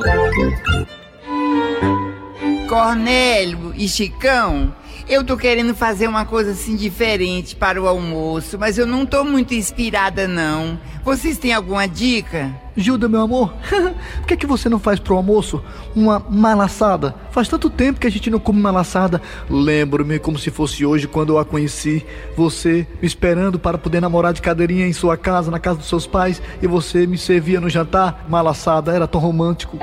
Cornélio 2.70 3.74
e 3.76 3.88
Chicão, 3.88 4.72
eu 5.08 5.24
tô 5.24 5.36
querendo 5.36 5.74
fazer 5.74 6.06
uma 6.06 6.24
coisa 6.24 6.52
assim 6.52 6.76
diferente 6.76 7.56
para 7.56 7.82
o 7.82 7.88
almoço, 7.88 8.56
mas 8.56 8.78
eu 8.78 8.86
não 8.86 9.04
tô 9.04 9.24
muito 9.24 9.52
inspirada 9.52 10.28
não. 10.28 10.78
Vocês 11.02 11.36
têm 11.36 11.52
alguma 11.52 11.88
dica? 11.88 12.48
Gilda, 12.76 13.08
meu 13.08 13.20
amor, 13.20 13.52
por 14.18 14.26
que, 14.26 14.36
que 14.36 14.46
você 14.46 14.68
não 14.68 14.78
faz 14.78 14.98
pro 14.98 15.16
almoço 15.16 15.62
uma 15.94 16.24
malaçada? 16.28 17.14
Faz 17.30 17.48
tanto 17.48 17.68
tempo 17.68 18.00
que 18.00 18.06
a 18.06 18.10
gente 18.10 18.30
não 18.30 18.38
come 18.38 18.60
malaçada. 18.60 19.20
Lembro-me 19.48 20.18
como 20.18 20.38
se 20.38 20.50
fosse 20.50 20.84
hoje 20.84 21.08
quando 21.08 21.30
eu 21.30 21.38
a 21.38 21.44
conheci. 21.44 22.04
Você 22.36 22.86
me 23.00 23.06
esperando 23.06 23.58
para 23.58 23.78
poder 23.78 24.00
namorar 24.00 24.32
de 24.32 24.42
cadeirinha 24.42 24.86
em 24.86 24.92
sua 24.92 25.16
casa, 25.16 25.50
na 25.50 25.58
casa 25.58 25.78
dos 25.78 25.88
seus 25.88 26.06
pais, 26.06 26.40
e 26.62 26.66
você 26.66 27.06
me 27.06 27.18
servia 27.18 27.60
no 27.60 27.68
jantar. 27.68 28.26
Malaçada, 28.28 28.92
era 28.92 29.06
tão 29.06 29.20
romântico. 29.20 29.78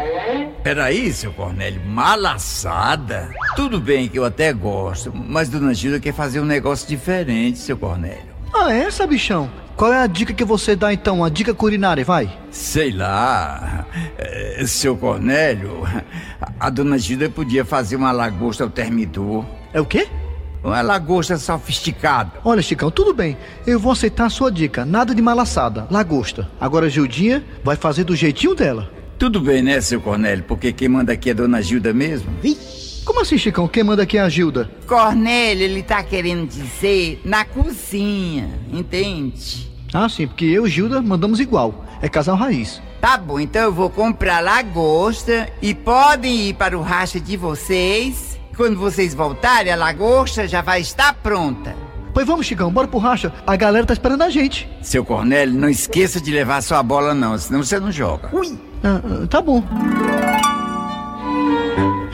Peraí, 0.63 1.11
seu 1.13 1.31
Cornélio, 1.31 1.81
malaçada? 1.85 3.29
Tudo 3.55 3.79
bem 3.79 4.07
que 4.07 4.19
eu 4.19 4.25
até 4.25 4.51
gosto, 4.51 5.13
mas 5.15 5.49
Dona 5.49 5.73
Gilda 5.73 5.99
quer 5.99 6.13
fazer 6.13 6.39
um 6.39 6.45
negócio 6.45 6.87
diferente, 6.87 7.59
seu 7.59 7.77
Cornélio. 7.77 8.35
Ah, 8.53 8.73
é, 8.73 8.89
sabichão? 8.89 9.49
Qual 9.77 9.93
é 9.93 10.01
a 10.01 10.07
dica 10.07 10.33
que 10.33 10.43
você 10.43 10.75
dá 10.75 10.91
então? 10.91 11.23
A 11.23 11.29
dica 11.29 11.53
culinária, 11.53 12.03
vai. 12.03 12.35
Sei 12.49 12.91
lá, 12.91 13.85
eh, 14.17 14.63
seu 14.65 14.97
Cornélio, 14.97 15.83
a 16.59 16.69
Dona 16.71 16.97
Gilda 16.97 17.29
podia 17.29 17.63
fazer 17.63 17.95
uma 17.95 18.11
lagosta 18.11 18.63
ao 18.63 18.71
termidor. 18.71 19.45
É 19.71 19.79
o 19.79 19.85
quê? 19.85 20.07
Uma 20.63 20.81
lagosta 20.81 21.37
sofisticada. 21.37 22.31
Olha, 22.43 22.63
Chicão, 22.63 22.89
tudo 22.89 23.13
bem. 23.13 23.37
Eu 23.67 23.79
vou 23.79 23.91
aceitar 23.91 24.25
a 24.25 24.29
sua 24.31 24.51
dica. 24.51 24.83
Nada 24.83 25.13
de 25.13 25.21
malaçada, 25.21 25.87
lagosta. 25.91 26.49
Agora 26.59 26.87
a 26.87 26.89
Gildinha 26.89 27.45
vai 27.63 27.75
fazer 27.75 28.03
do 28.03 28.15
jeitinho 28.15 28.55
dela. 28.55 28.91
Tudo 29.19 29.39
bem, 29.39 29.61
né, 29.61 29.79
seu 29.79 30.01
Cornélio? 30.01 30.43
Porque 30.45 30.73
quem 30.73 30.89
manda 30.89 31.13
aqui 31.13 31.29
é 31.29 31.35
Dona 31.35 31.61
Gilda 31.61 31.93
mesmo? 31.93 32.31
Como 33.05 33.21
assim, 33.21 33.37
Chicão? 33.37 33.67
Quem 33.67 33.83
manda 33.83 34.01
aqui 34.01 34.17
é 34.17 34.21
a 34.21 34.27
Gilda? 34.27 34.71
Cornélio, 34.87 35.63
ele 35.63 35.83
tá 35.83 36.01
querendo 36.01 36.47
dizer 36.47 37.21
na 37.23 37.45
cozinha, 37.45 38.49
entende? 38.73 39.66
Ah, 39.93 40.09
sim, 40.09 40.27
porque 40.27 40.45
eu 40.45 40.67
e 40.67 40.69
Gilda 40.69 41.01
mandamos 41.01 41.39
igual. 41.39 41.85
É 42.01 42.09
casal 42.09 42.35
raiz. 42.35 42.81
Tá 42.99 43.17
bom, 43.17 43.39
então 43.39 43.61
eu 43.61 43.71
vou 43.71 43.89
comprar 43.89 44.43
lagosta 44.43 45.49
e 45.61 45.73
podem 45.73 46.49
ir 46.49 46.53
para 46.55 46.77
o 46.77 46.81
racha 46.81 47.19
de 47.19 47.37
vocês. 47.37 48.37
Quando 48.55 48.79
vocês 48.79 49.13
voltarem, 49.13 49.71
a 49.71 49.75
lagosta 49.75 50.47
já 50.47 50.61
vai 50.61 50.81
estar 50.81 51.13
pronta. 51.13 51.75
Pois 52.13 52.25
vamos, 52.25 52.47
Chicão, 52.47 52.71
bora 52.71 52.87
pro 52.87 52.97
racha. 52.97 53.31
A 53.45 53.55
galera 53.55 53.85
tá 53.85 53.93
esperando 53.93 54.23
a 54.23 54.29
gente. 54.29 54.67
Seu 54.81 55.05
Cornélio, 55.05 55.53
não 55.53 55.69
esqueça 55.69 56.19
de 56.19 56.31
levar 56.31 56.63
sua 56.63 56.81
bola 56.81 57.13
não, 57.13 57.37
senão 57.37 57.61
você 57.61 57.79
não 57.79 57.91
joga. 57.91 58.29
Ui! 58.33 58.57
Ah, 58.83 58.99
ah, 59.23 59.27
tá 59.27 59.39
bom. 59.41 59.63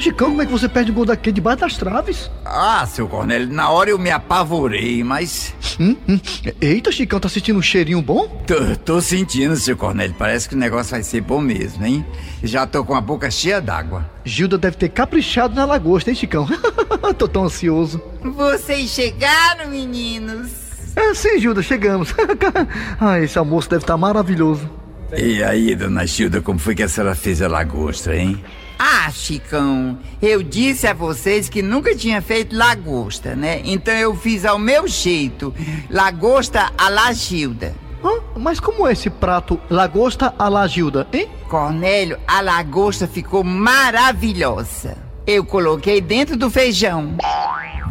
Chicão, 0.03 0.31
como 0.31 0.41
é 0.41 0.45
que 0.45 0.51
você 0.51 0.67
perde 0.67 0.91
um 0.91 0.95
gol 0.95 1.05
daquele 1.05 1.33
debaixo 1.33 1.61
das 1.61 1.77
traves? 1.77 2.29
Ah, 2.43 2.85
seu 2.85 3.07
Cornélio, 3.07 3.47
na 3.47 3.69
hora 3.69 3.89
eu 3.89 3.97
me 3.97 4.11
apavorei, 4.11 5.01
mas... 5.01 5.55
Hum, 5.79 5.95
hum. 6.09 6.19
Eita, 6.59 6.91
Chicão, 6.91 7.21
tá 7.21 7.29
sentindo 7.29 7.57
um 7.57 7.61
cheirinho 7.61 8.01
bom? 8.01 8.27
Tô, 8.45 8.75
tô 8.83 9.01
sentindo, 9.01 9.55
seu 9.55 9.77
Cornélio, 9.77 10.13
parece 10.19 10.49
que 10.49 10.55
o 10.55 10.57
negócio 10.57 10.91
vai 10.91 11.03
ser 11.03 11.21
bom 11.21 11.39
mesmo, 11.39 11.85
hein? 11.85 12.05
Já 12.43 12.67
tô 12.67 12.83
com 12.83 12.93
a 12.93 12.99
boca 12.99 13.31
cheia 13.31 13.61
d'água. 13.61 14.05
Gilda 14.25 14.57
deve 14.57 14.75
ter 14.75 14.89
caprichado 14.89 15.55
na 15.55 15.63
lagosta, 15.63 16.09
hein, 16.09 16.17
Chicão? 16.17 16.49
tô 17.17 17.25
tão 17.25 17.45
ansioso. 17.45 18.03
Vocês 18.21 18.89
chegaram, 18.89 19.69
meninos? 19.69 20.51
É, 20.97 21.13
sim, 21.13 21.39
Gilda, 21.39 21.61
chegamos. 21.61 22.13
ah, 22.99 23.21
esse 23.21 23.39
almoço 23.39 23.69
deve 23.69 23.83
estar 23.83 23.95
maravilhoso. 23.95 24.69
E 25.15 25.41
aí, 25.41 25.73
dona 25.75 26.05
Gilda, 26.05 26.41
como 26.41 26.59
foi 26.59 26.75
que 26.75 26.83
a 26.83 26.89
senhora 26.89 27.15
fez 27.15 27.41
a 27.41 27.47
lagosta, 27.47 28.13
hein? 28.13 28.43
Ah, 28.77 29.09
Chicão, 29.11 29.97
eu 30.21 30.43
disse 30.43 30.87
a 30.87 30.93
vocês 30.93 31.47
que 31.47 31.61
nunca 31.61 31.95
tinha 31.95 32.21
feito 32.21 32.55
lagosta, 32.55 33.35
né? 33.35 33.61
Então 33.63 33.93
eu 33.93 34.15
fiz 34.15 34.45
ao 34.45 34.59
meu 34.59 34.87
jeito, 34.87 35.53
lagosta 35.89 36.71
à 36.77 36.89
la 36.89 37.11
Gilda. 37.13 37.73
Hã? 38.03 38.21
Mas 38.37 38.59
como 38.59 38.87
é 38.87 38.91
esse 38.91 39.09
prato 39.09 39.59
lagosta 39.69 40.33
à 40.37 40.49
la 40.49 40.67
Gilda, 40.67 41.07
hein? 41.13 41.29
Cornélio, 41.49 42.19
a 42.27 42.41
lagosta 42.41 43.07
ficou 43.07 43.43
maravilhosa. 43.43 44.97
Eu 45.25 45.45
coloquei 45.45 46.01
dentro 46.01 46.35
do 46.35 46.49
feijão. 46.49 47.15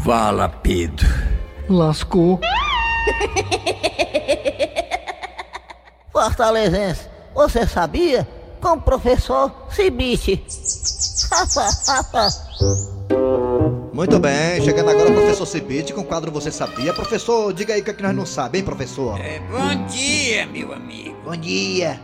Vala, 0.00 0.48
Pedro. 0.48 1.08
Lascou. 1.68 2.40
Fortalezense, 6.12 7.08
você 7.34 7.66
sabia? 7.66 8.28
Com 8.62 8.74
o 8.74 8.80
professor 8.80 9.52
Cibite. 9.70 10.40
Muito 13.92 14.20
bem, 14.20 14.62
chegando 14.62 14.88
agora 14.88 15.10
o 15.10 15.14
professor 15.14 15.46
Cibite 15.46 15.92
com 15.92 16.02
o 16.02 16.04
quadro 16.04 16.30
Você 16.30 16.52
Sabia. 16.52 16.94
Professor, 16.94 17.52
diga 17.52 17.74
aí 17.74 17.80
o 17.80 17.84
que, 17.84 17.90
é 17.90 17.92
que 17.92 18.02
nós 18.04 18.14
não 18.14 18.24
sabemos, 18.24 18.60
hein, 18.60 18.64
professor? 18.64 19.20
É, 19.20 19.40
bom 19.40 19.86
dia, 19.86 20.46
meu 20.46 20.72
amigo. 20.72 21.16
Bom 21.24 21.36
dia. 21.36 22.00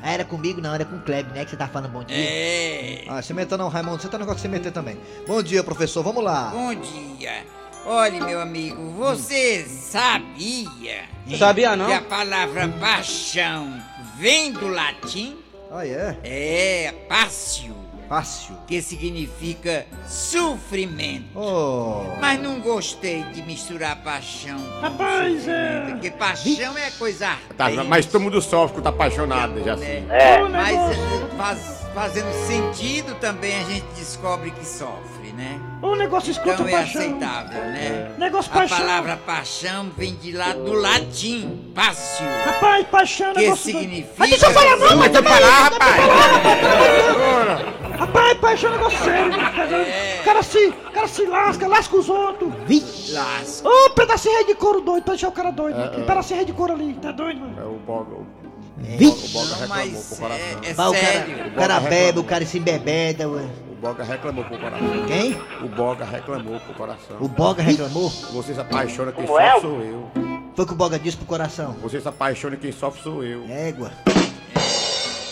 Ah, 0.00 0.12
era 0.12 0.24
comigo 0.24 0.60
não, 0.60 0.72
era 0.72 0.84
com 0.84 0.94
o 0.94 1.00
Kleber, 1.00 1.34
né? 1.34 1.44
Que 1.44 1.50
você 1.50 1.56
tá 1.56 1.66
falando 1.66 1.90
bom 1.90 2.04
dia. 2.04 2.16
É. 2.16 3.04
Ah, 3.08 3.20
se 3.20 3.34
meta 3.34 3.58
não, 3.58 3.68
Raimundo, 3.68 4.00
você 4.00 4.06
tá 4.06 4.18
no 4.18 4.24
negócio 4.24 4.36
de 4.36 4.42
se 4.42 4.48
meter 4.48 4.70
também. 4.70 4.96
Bom 5.26 5.42
dia, 5.42 5.64
professor, 5.64 6.04
vamos 6.04 6.22
lá. 6.22 6.50
Bom 6.54 6.74
dia. 6.76 7.44
Olha, 7.84 8.24
meu 8.24 8.40
amigo, 8.40 8.90
você 8.92 9.64
sabia? 9.64 11.02
Sabia 11.36 11.74
não? 11.74 11.86
Que 11.86 11.92
a 11.92 12.02
palavra 12.02 12.68
paixão 12.68 13.82
vem 14.16 14.52
do 14.52 14.68
latim? 14.68 15.47
Ah, 15.70 15.86
é? 15.86 16.16
É, 16.24 16.94
pácio. 17.08 17.74
Pácio. 18.08 18.56
Que 18.66 18.80
significa 18.80 19.84
sofrimento. 20.08 21.26
Oh. 21.38 22.04
Mas 22.18 22.40
não 22.40 22.58
gostei 22.58 23.22
de 23.24 23.42
misturar 23.42 23.96
paixão 24.02 24.58
com 24.58 24.80
Rapaz, 24.80 25.46
é. 25.46 25.90
Porque 25.90 26.10
paixão 26.12 26.78
é 26.78 26.90
coisa 26.92 27.36
Tá, 27.54 27.68
mas 27.84 28.06
todo 28.06 28.22
mundo 28.22 28.40
sofre 28.40 28.76
quando 28.76 28.84
tá 28.84 28.88
apaixonado, 28.90 29.62
já 29.62 29.76
né? 29.76 30.04
É. 30.08 30.40
Mas 30.42 30.74
eh, 30.96 31.36
faz- 31.36 31.86
fazendo 31.94 32.32
sentido 32.46 33.14
também 33.16 33.54
a 33.60 33.64
gente 33.64 33.84
descobre 33.94 34.52
que 34.52 34.64
sofre, 34.64 35.17
né? 35.38 35.60
O 35.80 35.94
negócio 35.94 36.30
escuta 36.32 36.54
Então 36.54 36.66
é 36.68 36.70
paixão. 36.72 37.00
aceitável, 37.00 37.60
né? 37.62 38.10
Negócio 38.18 38.50
A 38.52 38.54
paixão. 38.56 38.78
palavra 38.78 39.16
paixão 39.16 39.90
vem 39.96 40.14
de 40.16 40.32
lá 40.32 40.52
do 40.52 40.72
latim, 40.74 41.70
pácio, 41.74 42.26
Rapaz, 42.44 42.86
paixão 42.88 43.30
é 43.30 43.34
que 43.34 43.40
negócio. 43.42 43.72
do- 43.72 43.78
significa... 43.78 44.14
Ah, 44.18 44.26
deixa 44.26 44.46
eu 44.46 44.50
falar, 44.52 44.76
não, 44.76 44.96
mas 44.96 45.12
Deixa 45.12 45.18
eu 45.18 45.32
falar, 45.32 45.62
rapaz! 45.62 46.02
Rapaz, 47.98 48.38
paixão 48.38 48.70
é 48.70 48.72
negócio 48.76 48.98
sério. 49.04 49.28
né? 49.36 50.18
O 50.20 50.24
cara 50.24 50.42
se, 50.42 50.66
o 50.68 50.92
cara 50.92 51.08
se 51.08 51.24
lasca, 51.26 51.66
lasca 51.68 51.96
os 51.96 52.08
outros. 52.08 52.52
Lasca. 53.12 53.68
Ô, 53.68 53.90
pedacinho 53.90 54.34
rei 54.34 54.46
de 54.46 54.54
couro 54.54 54.80
doido, 54.80 55.04
pra 55.04 55.14
deixar 55.14 55.28
o 55.28 55.32
cara 55.32 55.50
doido. 55.50 56.04
Pedacinho 56.04 56.36
rei 56.38 56.46
de 56.46 56.52
couro 56.52 56.72
ali, 56.72 56.94
tá 57.00 57.12
doido, 57.12 57.40
mano? 57.40 57.54
É 57.60 57.64
o 57.64 57.78
Boga. 57.78 58.14
O 58.16 58.26
Vixe. 58.78 59.28
Boga 59.32 59.46
Não, 59.48 59.58
reclamou 59.58 59.86
mas 59.92 60.06
pro 60.06 60.16
coração. 60.16 60.46
é, 60.64 60.70
é 60.70 60.74
Bah, 60.74 60.88
o 60.88 60.92
cara, 60.92 61.06
sério. 61.06 61.46
o 61.46 61.50
cara 61.54 61.80
bebe, 61.80 62.18
o 62.20 62.24
cara 62.24 62.46
se 62.46 62.58
embebeda, 62.58 63.28
ué. 63.28 63.42
O 63.78 63.80
Boga 63.80 64.02
reclamou 64.02 64.44
pro 64.44 64.58
coração. 64.58 64.88
Quem? 65.06 65.40
O 65.62 65.68
Boga 65.68 66.04
reclamou 66.04 66.58
pro 66.60 66.74
coração. 66.74 67.16
O 67.20 67.28
Boga 67.28 67.62
reclamou? 67.62 68.10
Você 68.10 68.52
se 68.52 68.60
apaixona, 68.60 69.12
quem 69.12 69.24
Como 69.24 69.38
sofre 69.38 69.60
sou 69.60 69.80
eu. 69.80 70.10
Foi 70.56 70.64
o 70.64 70.66
que 70.66 70.72
o 70.72 70.76
Boga 70.76 70.98
disse 70.98 71.16
pro 71.16 71.26
coração. 71.26 71.76
Você 71.80 72.00
se 72.00 72.08
apaixona, 72.08 72.56
quem 72.56 72.72
sofre 72.72 73.00
sou 73.02 73.22
eu. 73.22 73.44
Égua. 73.48 73.92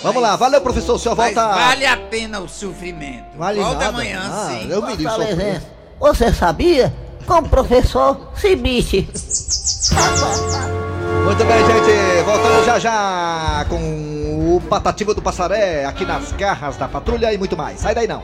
Vamos 0.02 0.22
lá, 0.22 0.37
valeu, 0.37 0.61
professor. 0.61 0.94
O 0.94 0.98
senhor 0.98 1.16
Mas 1.16 1.35
volta. 1.35 1.54
vale 1.54 1.87
a 1.87 1.96
pena 1.96 2.38
o 2.38 2.48
sofrimento. 2.48 3.37
Vale 3.37 3.59
Volta 3.59 3.74
nada. 3.78 3.88
amanhã, 3.88 4.20
Ah, 4.24 4.48
sim. 4.61 4.70
eu 4.70 4.80
me. 4.82 4.96
Fortalezense, 4.96 5.66
Você 5.98 6.32
sabia? 6.32 6.94
Com 7.26 7.38
o 7.38 7.48
professor 7.48 8.30
Cibite. 8.37 9.09
Muito 11.26 11.44
bem, 11.44 11.58
gente. 11.58 12.22
Voltando 12.24 12.64
já 12.64 12.78
já 12.78 13.66
com 13.68 13.76
o 13.76 14.60
Patativa 14.70 15.12
do 15.12 15.20
Passaré 15.20 15.84
aqui 15.84 16.06
nas 16.06 16.30
garras 16.30 16.76
da 16.76 16.86
patrulha 16.86 17.34
e 17.34 17.36
muito 17.36 17.56
mais. 17.56 17.80
Sai 17.80 17.96
daí 17.96 18.06
não. 18.06 18.22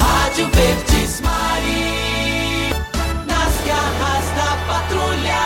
Rádio 0.00 0.48
Verdes 0.48 1.20
Mari, 1.20 2.70
nas 3.26 3.60
garras 3.66 4.24
da 4.38 4.56
patrulha. 4.72 5.40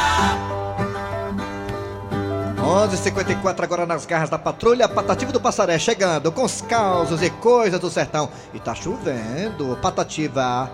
11h54 2.62 3.64
agora 3.64 3.84
nas 3.84 4.06
garras 4.06 4.30
da 4.30 4.38
patrulha, 4.38 4.88
Patativa 4.88 5.32
do 5.32 5.40
Passaré 5.40 5.80
chegando 5.80 6.30
com 6.30 6.44
os 6.44 6.60
causos 6.62 7.22
e 7.22 7.30
coisas 7.30 7.80
do 7.80 7.90
sertão. 7.90 8.28
E 8.54 8.60
tá 8.60 8.72
chovendo, 8.72 9.76
Patativa. 9.82 10.70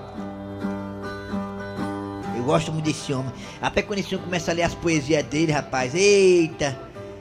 Eu 2.41 2.45
gosto 2.45 2.73
muito 2.73 2.87
desse 2.87 3.13
homem. 3.13 3.31
Até 3.61 3.83
quando 3.83 3.99
esse 3.99 4.15
homem 4.15 4.25
começa 4.25 4.51
a 4.51 4.55
ler 4.55 4.63
as 4.63 4.75
poesias 4.75 5.23
dele, 5.25 5.53
rapaz. 5.53 5.95
Eita! 5.95 6.77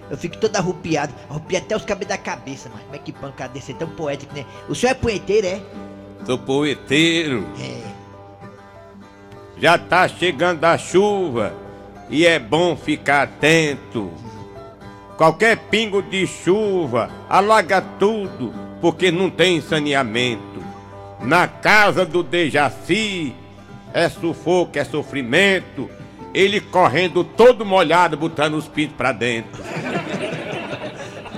Eu 0.10 0.18
fico 0.18 0.38
todo 0.38 0.56
arrupiado. 0.56 1.14
Arrupia 1.30 1.60
até 1.60 1.76
os 1.76 1.84
cabelos 1.84 2.08
da 2.08 2.18
cabeça, 2.18 2.72
mas 2.74 2.82
como 2.84 2.96
é 2.96 3.00
que 3.00 3.12
cadê? 3.36 3.60
Você 3.60 3.74
é 3.74 3.76
tão 3.76 3.90
poético, 3.90 4.34
né? 4.34 4.46
O 4.70 4.74
senhor 4.74 4.94
é 4.94 4.96
poeteiro, 4.96 5.46
é? 5.46 5.62
Sou 6.26 6.38
poeteiro. 6.38 7.46
É. 7.60 7.82
Já 9.60 9.78
tá 9.78 10.08
chegando 10.08 10.64
a 10.64 10.78
chuva 10.78 11.54
e 12.10 12.26
é 12.26 12.40
bom 12.40 12.78
ficar 12.78 13.24
atento. 13.24 14.10
Qualquer 15.18 15.58
pingo 15.70 16.02
de 16.02 16.26
chuva 16.26 17.10
alaga 17.30 17.82
tudo 17.82 18.54
porque 18.80 19.12
não 19.12 19.30
tem 19.30 19.60
saneamento. 19.60 20.64
Na 21.22 21.46
casa 21.46 22.06
do 22.06 22.24
Dejaci 22.24 23.36
é 23.94 24.08
sufoco, 24.10 24.78
é 24.78 24.84
sofrimento. 24.84 25.90
Ele 26.34 26.60
correndo 26.62 27.24
todo 27.24 27.66
molhado, 27.66 28.16
botando 28.16 28.54
os 28.56 28.68
pintos 28.68 28.96
pra 28.96 29.12
dentro. 29.12 29.64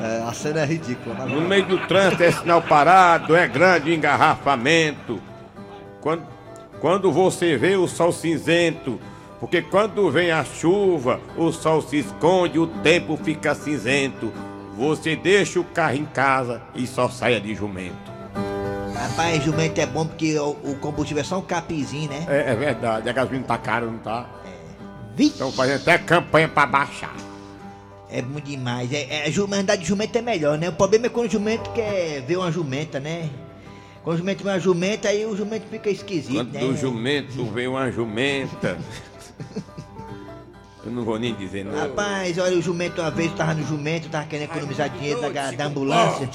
É, 0.04 0.24
a 0.28 0.34
cena 0.34 0.62
é 0.62 0.66
ridícula. 0.66 1.16
mas- 1.16 1.32
No 1.32 1.42
meio 1.42 1.64
do 1.68 1.78
trânsito 1.88 2.24
é 2.24 2.32
sinal 2.32 2.60
parado, 2.60 3.36
é 3.36 3.48
grande 3.48 3.92
o 3.92 3.94
engarrafamento. 3.94 5.22
Quando, 6.02 6.24
quando 6.80 7.12
você 7.12 7.56
vê 7.56 7.76
o 7.76 7.88
sol 7.88 8.12
cinzento, 8.12 9.00
porque 9.40 9.62
quando 9.62 10.10
vem 10.10 10.32
a 10.32 10.44
chuva, 10.44 11.20
o 11.38 11.52
sol 11.52 11.84
se 11.84 12.00
esconde, 12.00 12.58
o 12.58 12.66
tempo 12.66 13.16
fica 13.16 13.54
cinzento. 13.54 14.34
Você 14.76 15.16
deixa 15.16 15.60
o 15.60 15.64
carro 15.64 15.98
em 15.98 16.06
casa 16.06 16.64
e 16.74 16.88
só 16.88 17.08
saia 17.08 17.40
de 17.40 17.54
jumento. 17.54 18.11
Rapaz, 19.02 19.44
jumento 19.44 19.80
é 19.80 19.86
bom 19.88 20.06
porque 20.06 20.38
o, 20.38 20.52
o 20.64 20.76
combustível 20.76 21.22
é 21.22 21.24
só 21.24 21.40
um 21.40 21.42
capizinho, 21.42 22.08
né? 22.08 22.24
É, 22.30 22.52
é 22.52 22.56
verdade, 22.56 23.10
a 23.10 23.12
gasolina 23.12 23.44
tá 23.44 23.58
cara, 23.58 23.88
não 23.88 23.98
tá? 23.98 24.30
Estão 25.18 25.52
fazendo 25.52 25.82
até 25.82 25.98
campanha 25.98 26.48
pra 26.48 26.68
baixar. 26.68 27.16
É 28.10 28.22
muito 28.22 28.46
demais. 28.46 28.94
É, 28.94 29.28
é, 29.28 29.30
de 29.30 29.86
jumento 29.86 30.16
é 30.16 30.22
melhor, 30.22 30.56
né? 30.56 30.70
O 30.70 30.74
problema 30.74 31.08
é 31.08 31.10
quando 31.10 31.28
o 31.28 31.32
jumento 31.32 31.72
quer 31.72 32.22
ver 32.22 32.38
uma 32.38 32.52
jumenta, 32.52 33.00
né? 33.00 33.28
Quando 34.04 34.16
o 34.16 34.18
jumento 34.20 34.44
vê 34.44 34.50
uma 34.50 34.60
jumenta, 34.60 35.10
aí 35.10 35.26
o 35.26 35.36
jumento 35.36 35.66
fica 35.68 35.90
esquisito, 35.90 36.36
Quando 36.36 36.54
né? 36.54 36.60
do 36.60 36.78
jumento 36.78 37.46
vem 37.46 37.68
uma 37.68 37.92
jumenta. 37.92 38.78
Eu 40.84 40.92
não 40.92 41.04
vou 41.06 41.20
nem 41.20 41.36
dizer 41.36 41.64
nada. 41.64 41.82
Rapaz, 41.82 42.38
olha, 42.40 42.58
o 42.58 42.62
jumento 42.62 43.02
uma 43.02 43.12
vez 43.12 43.30
eu 43.32 43.38
tava 43.38 43.54
no 43.54 43.66
jumento, 43.68 44.10
tava 44.10 44.26
querendo 44.26 44.50
economizar 44.50 44.90
dinheiro 44.90 45.22
da, 45.32 45.52
da 45.52 45.66
ambulância. 45.66 46.26
Rapaz? 46.26 46.32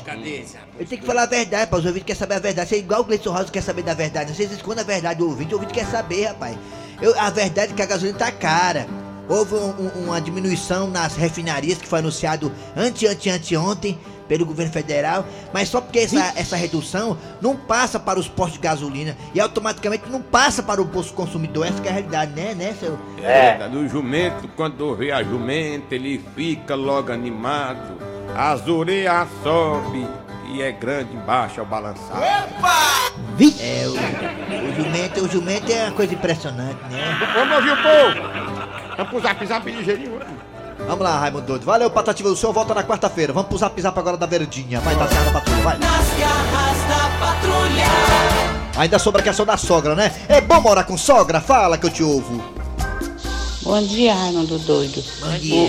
Eu 0.78 0.86
tenho 0.86 1.00
que 1.00 1.06
falar 1.06 1.22
a 1.22 1.26
verdade, 1.26 1.68
para 1.68 1.78
os 1.80 1.84
ouvintes 1.84 2.06
querem 2.06 2.18
saber 2.20 2.34
a 2.34 2.38
verdade. 2.38 2.68
Você 2.68 2.76
é 2.76 2.78
igual 2.78 3.00
o 3.00 3.04
Gleison 3.04 3.32
Rosa 3.32 3.50
quer 3.50 3.62
saber 3.62 3.82
da 3.82 3.94
verdade. 3.94 4.28
Não 4.30 4.36
sei 4.36 4.46
se 4.46 4.54
esconde 4.54 4.80
a 4.80 4.84
verdade 4.84 5.18
do 5.18 5.28
ouvinte, 5.28 5.52
o 5.52 5.56
ouvinte 5.56 5.74
quer 5.74 5.86
saber, 5.86 6.26
rapaz. 6.26 6.56
Eu, 7.02 7.18
a 7.18 7.28
verdade 7.28 7.72
é 7.72 7.74
que 7.74 7.82
a 7.82 7.86
gasolina 7.86 8.16
tá 8.16 8.30
cara. 8.30 8.86
Houve 9.28 9.56
um- 9.56 9.74
um- 9.86 10.04
uma 10.04 10.20
diminuição 10.20 10.88
nas 10.88 11.16
refinarias 11.16 11.78
que 11.78 11.88
foi 11.88 11.98
anunciado 11.98 12.52
ante, 12.76 13.04
ante, 13.08 13.28
ante 13.28 13.56
ontem 13.56 13.98
pelo 14.28 14.44
governo 14.44 14.72
federal, 14.72 15.24
mas 15.52 15.68
só 15.68 15.80
porque 15.80 16.00
essa, 16.00 16.32
essa 16.36 16.56
redução 16.56 17.16
não 17.40 17.56
passa 17.56 17.98
para 17.98 18.18
os 18.18 18.28
postos 18.28 18.54
de 18.54 18.60
gasolina 18.60 19.16
e 19.34 19.40
automaticamente 19.40 20.08
não 20.10 20.22
passa 20.22 20.62
para 20.62 20.80
o 20.80 20.84
bolso 20.84 21.12
consumidor. 21.14 21.66
Essa 21.66 21.80
que 21.80 21.88
é 21.88 21.90
a 21.90 21.94
realidade, 21.94 22.32
né, 22.32 22.54
né, 22.54 22.74
seu? 22.78 22.98
É 23.22 23.50
verdade, 23.50 23.76
o 23.76 23.88
jumento, 23.88 24.48
quando 24.56 24.94
vê 24.94 25.12
a 25.12 25.22
jumenta, 25.22 25.94
ele 25.94 26.24
fica 26.34 26.74
logo 26.74 27.12
animado. 27.12 27.96
As 28.34 28.66
orelhas 28.68 29.28
sobe 29.42 30.06
e 30.52 30.62
é 30.62 30.72
grande 30.72 31.14
embaixo 31.14 31.60
ao 31.60 31.66
balançar. 31.66 32.48
É, 33.60 33.86
o, 33.86 33.92
o 33.92 34.74
jumento, 34.74 35.24
o 35.24 35.28
jumento 35.28 35.70
é 35.70 35.84
uma 35.84 35.92
coisa 35.92 36.14
impressionante, 36.14 36.80
né? 36.90 37.18
Vamos 37.34 37.56
ouvir 37.56 37.72
o 37.72 37.76
povo! 37.76 38.96
Vamos 38.96 39.10
pro 39.10 39.20
zap 39.20 39.46
zap 39.46 39.70
ligeirinho. 39.70 40.18
Vamos 40.78 41.00
lá, 41.00 41.18
Raimundo 41.18 41.46
Doido. 41.46 41.64
Valeu, 41.64 41.90
Patativa. 41.90 42.28
O 42.28 42.36
senhor 42.36 42.52
volta 42.52 42.74
na 42.74 42.84
quarta-feira. 42.84 43.32
Vamos 43.32 43.48
pro 43.48 43.58
zap 43.58 43.80
zap 43.80 43.98
agora 43.98 44.16
da 44.16 44.26
Verdinha. 44.26 44.80
Vai 44.80 44.94
dar 44.94 45.06
da 45.06 45.30
patrulha, 45.32 45.62
vai. 45.62 45.78
Nas 45.78 46.08
garras 46.18 46.78
da 46.88 47.26
patrulha. 47.26 47.84
Ainda 48.76 48.98
sobre 48.98 49.20
a 49.22 49.24
questão 49.24 49.46
da 49.46 49.56
sogra, 49.56 49.94
né? 49.94 50.14
É 50.28 50.40
bom 50.40 50.60
morar 50.60 50.84
com 50.84 50.96
sogra? 50.98 51.40
Fala 51.40 51.78
que 51.78 51.86
eu 51.86 51.90
te 51.90 52.02
ouvo. 52.02 52.42
Bom 53.62 53.82
dia, 53.82 54.14
Raimundo 54.14 54.60
Doido. 54.60 55.02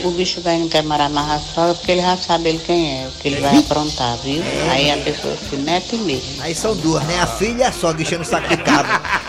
O, 0.03 0.07
o 0.09 0.11
bicho 0.11 0.39
velho 0.41 0.59
não 0.59 0.69
quer 0.69 0.83
morar 0.83 1.09
mais 1.09 1.27
na 1.27 1.39
sogra 1.39 1.73
porque 1.73 1.93
ele 1.93 2.01
já 2.01 2.15
sabe 2.15 2.49
ele 2.49 2.59
quem 2.59 3.01
é, 3.01 3.07
o 3.07 3.11
que 3.11 3.27
ele 3.27 3.41
vai 3.41 3.57
aprontar, 3.57 4.15
viu? 4.17 4.43
Aí 4.69 4.91
a 4.91 4.97
pessoa 4.97 5.35
se 5.35 5.55
mete 5.55 5.95
mesmo. 5.95 6.43
Aí 6.43 6.53
são 6.53 6.75
duas, 6.75 7.03
né? 7.05 7.19
A 7.19 7.25
filha 7.25 7.61
e 7.61 7.63
a 7.63 7.71
sogra 7.71 7.99
enchendo 7.99 8.21
o 8.21 8.25
saco 8.25 8.49
de 8.49 8.57
cabo. 8.57 8.89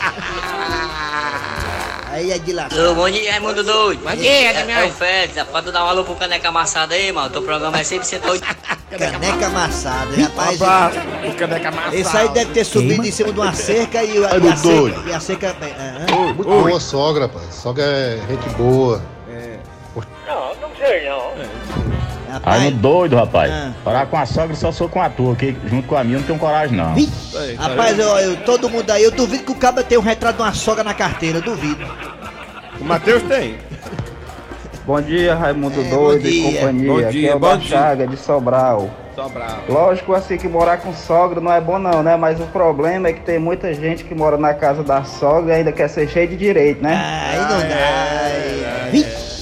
Aí 2.19 2.33
é 2.33 2.39
de 2.39 2.53
lá. 2.53 2.67
Ô, 2.91 2.95
bom 2.97 3.09
dia, 3.09 3.31
Raimundo 3.31 3.63
Doido. 3.63 4.03
Bom 4.03 4.11
dia, 4.17 4.29
é, 4.29 4.49
Admiral. 4.59 4.83
é 4.83 4.87
o 4.87 4.91
Félix, 4.93 5.41
pode 5.53 5.71
dar 5.71 5.85
um 5.85 5.89
alô 5.89 6.03
pro 6.03 6.17
Caneca 6.17 6.49
Amassada 6.49 6.95
aí, 6.97 7.13
mano. 7.13 7.31
Teu 7.31 7.43
programa 7.43 7.79
é 7.79 7.83
100% 7.83 8.21
doido. 8.27 8.45
Caneca 8.99 9.47
amassada, 9.47 10.17
rapaz. 10.17 10.59
O 10.61 11.35
caneca 11.37 11.69
amassada. 11.69 11.97
Esse 11.97 12.17
aí 12.17 12.29
deve 12.31 12.53
ter 12.53 12.65
subido 12.65 13.07
em 13.07 13.13
cima 13.13 13.33
de 13.33 13.39
uma 13.39 13.53
cerca 13.53 14.03
e, 14.03 14.17
a- 14.25 14.31
e 14.37 14.49
a 14.49 14.57
cerca. 14.57 14.63
doido. 14.63 15.09
E 15.09 15.13
a 15.13 15.21
cerca. 15.21 15.57
ah, 15.61 16.07
ah. 16.11 16.17
Muito 16.35 16.43
boa 16.45 16.81
sogra, 16.81 17.29
pai. 17.29 17.45
Sogra 17.53 17.85
é 17.85 18.19
gente 18.29 18.49
boa. 18.57 19.01
Não, 20.27 20.55
não 20.61 20.77
sei 20.77 21.09
não. 21.09 21.33
Aí 22.45 22.71
no 22.71 22.77
doido, 22.79 23.17
rapaz. 23.17 23.51
Ah. 23.51 23.73
Parar 23.85 24.07
com 24.07 24.17
a 24.17 24.27
sogra 24.27 24.55
só 24.55 24.71
sou 24.71 24.89
com 24.89 25.01
a 25.03 25.09
tua, 25.09 25.35
que 25.35 25.57
junto 25.65 25.87
com 25.89 25.97
a 25.97 26.05
minha 26.05 26.17
eu 26.17 26.21
não 26.21 26.27
tenho 26.27 26.39
coragem, 26.39 26.77
não. 26.77 26.95
Rapaz, 27.59 27.99
eu, 27.99 28.09
eu- 28.19 28.37
todo 28.45 28.69
mundo 28.69 28.89
aí, 28.91 29.03
eu 29.03 29.11
duvido 29.11 29.45
que 29.45 29.53
o 29.53 29.55
cabo 29.55 29.83
tenha 29.83 29.99
um 30.01 30.03
retrato 30.05 30.37
de 30.37 30.43
uma 30.43 30.53
sogra 30.53 30.85
na 30.85 30.93
carteira, 30.95 31.39
eu 31.39 31.43
duvido. 31.43 31.85
O 32.81 32.85
Matheus 32.85 33.23
tem. 33.25 33.59
Bom 34.87 35.01
dia, 35.01 35.35
Raimundo 35.35 35.81
É, 35.81 35.85
Doido 35.85 36.29
e 36.29 36.43
companhia. 36.43 36.89
Bom 36.93 36.99
Aqui 37.01 37.11
dia, 37.11 37.31
é 37.31 37.35
o 37.35 37.39
bom 37.39 37.49
da 37.49 37.57
dia. 37.57 37.69
Chaga 37.69 38.07
de 38.07 38.17
Sobral. 38.17 38.91
Sobral. 39.15 39.59
Lógico 39.69 40.15
assim 40.15 40.39
que 40.39 40.49
morar 40.49 40.79
com 40.79 40.95
sogra 40.95 41.41
não 41.41 41.53
é 41.53 41.61
bom 41.61 41.79
não, 41.79 42.03
né? 42.03 42.17
Mas 42.17 42.41
o 42.41 42.47
problema 42.47 43.09
é 43.09 43.13
que 43.13 43.21
tem 43.21 43.39
muita 43.39 43.75
gente 43.75 44.05
que 44.05 44.15
mora 44.15 44.39
na 44.39 44.55
casa 44.55 44.83
da 44.83 45.05
sogra 45.05 45.53
e 45.55 45.57
ainda 45.59 45.73
quer 45.73 45.89
ser 45.89 46.09
cheio 46.09 46.29
de 46.29 46.37
direito, 46.37 46.83
né? 46.83 46.95
Aí 47.31 47.39
não 47.41 47.61
dá. 47.69 48.91
Vixe. 48.91 49.39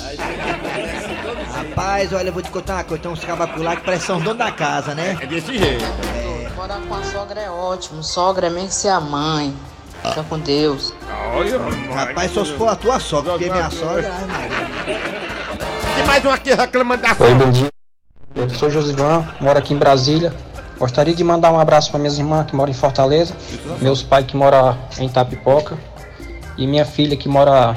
Rapaz, 1.52 2.12
olha, 2.12 2.28
eu 2.28 2.32
vou 2.32 2.42
te 2.42 2.50
contar 2.50 2.74
uma 2.76 2.84
coisa, 2.84 3.02
tem 3.02 3.12
uns 3.12 3.24
cabacos 3.24 3.62
lá 3.62 3.76
que 3.76 3.82
parecem 3.82 4.06
são 4.06 4.18
dono 4.18 4.38
da 4.38 4.50
casa, 4.50 4.94
né? 4.94 5.16
É 5.20 5.26
desse 5.26 5.56
jeito. 5.56 5.84
Morar 6.56 6.80
com 6.88 6.94
a 6.94 7.04
sogra 7.04 7.40
é 7.40 7.50
ótimo. 7.50 8.02
Sogra 8.02 8.46
é 8.46 8.50
mesmo 8.50 8.68
que 8.68 8.74
ser 8.74 8.88
a 8.88 9.00
mãe. 9.00 9.54
Fica 10.08 10.22
com 10.24 10.38
Deus. 10.38 10.92
Olha, 11.34 11.58
Rapaz, 11.94 12.30
só 12.32 12.44
se 12.44 12.52
for 12.52 12.68
a 12.68 12.76
tua 12.76 13.00
sogra, 13.00 13.32
porque 13.32 13.50
minha 13.50 13.70
sogra. 13.70 14.10
Maria. 14.28 15.00
Tem 15.96 16.04
mais 16.06 16.24
um 16.24 16.30
aqui 16.30 16.54
reclamando 16.54 17.02
da 17.02 17.16
Oi, 17.18 17.34
bom 17.34 17.50
dia. 17.50 17.68
Eu 18.34 18.50
sou 18.50 18.70
Josivan, 18.70 19.26
moro 19.40 19.58
aqui 19.58 19.72
em 19.72 19.78
Brasília. 19.78 20.32
Gostaria 20.78 21.14
de 21.14 21.24
mandar 21.24 21.50
um 21.52 21.58
abraço 21.58 21.90
para 21.90 21.98
minhas 21.98 22.18
irmãs 22.18 22.46
que 22.46 22.54
moram 22.54 22.70
em 22.70 22.74
Fortaleza, 22.74 23.34
meus 23.80 24.02
pais 24.02 24.26
que 24.26 24.36
moram 24.36 24.76
em 24.98 25.08
Tapipoca 25.08 25.78
e 26.58 26.66
minha 26.66 26.84
filha 26.84 27.16
que 27.16 27.28
mora 27.30 27.74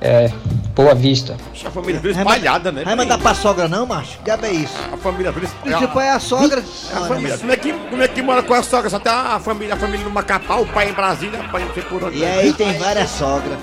é, 0.00 0.30
Boa 0.74 0.94
Vista. 0.94 1.36
A 1.64 1.70
família 1.70 2.00
toda 2.00 2.18
espalhada, 2.18 2.72
né? 2.72 2.82
Vai 2.82 2.96
mandar 2.96 3.16
pra 3.18 3.32
sogra 3.32 3.68
não, 3.68 3.86
macho? 3.86 4.18
Que 4.18 4.24
diabo 4.24 4.46
é 4.46 4.52
isso? 4.52 4.74
A 4.92 4.96
família 4.96 5.32
toda 5.32 5.46
E 5.46 5.74
tipo, 5.74 6.00
é 6.00 6.10
a 6.10 6.18
sogra. 6.18 6.64
A 6.92 7.00
família, 7.02 7.38
como, 7.38 7.52
é 7.52 7.56
que, 7.56 7.72
como 7.72 8.02
é 8.02 8.08
que 8.08 8.22
mora 8.22 8.42
com 8.42 8.54
a 8.54 8.62
sogra? 8.62 8.90
Só 8.90 8.98
tem 8.98 9.12
a 9.12 9.38
família, 9.38 9.74
a 9.74 9.76
família 9.76 10.04
no 10.04 10.10
Macapá, 10.10 10.56
o 10.56 10.66
pai 10.66 10.90
em 10.90 10.92
Brasília, 10.92 11.38
o 11.38 11.48
pai 11.48 11.64
não 11.64 11.72
sei 11.72 11.82
por 11.84 12.02
onde. 12.02 12.18
E 12.18 12.24
aí 12.24 12.52
tem 12.52 12.76
várias 12.76 13.10
sogras. 13.10 13.56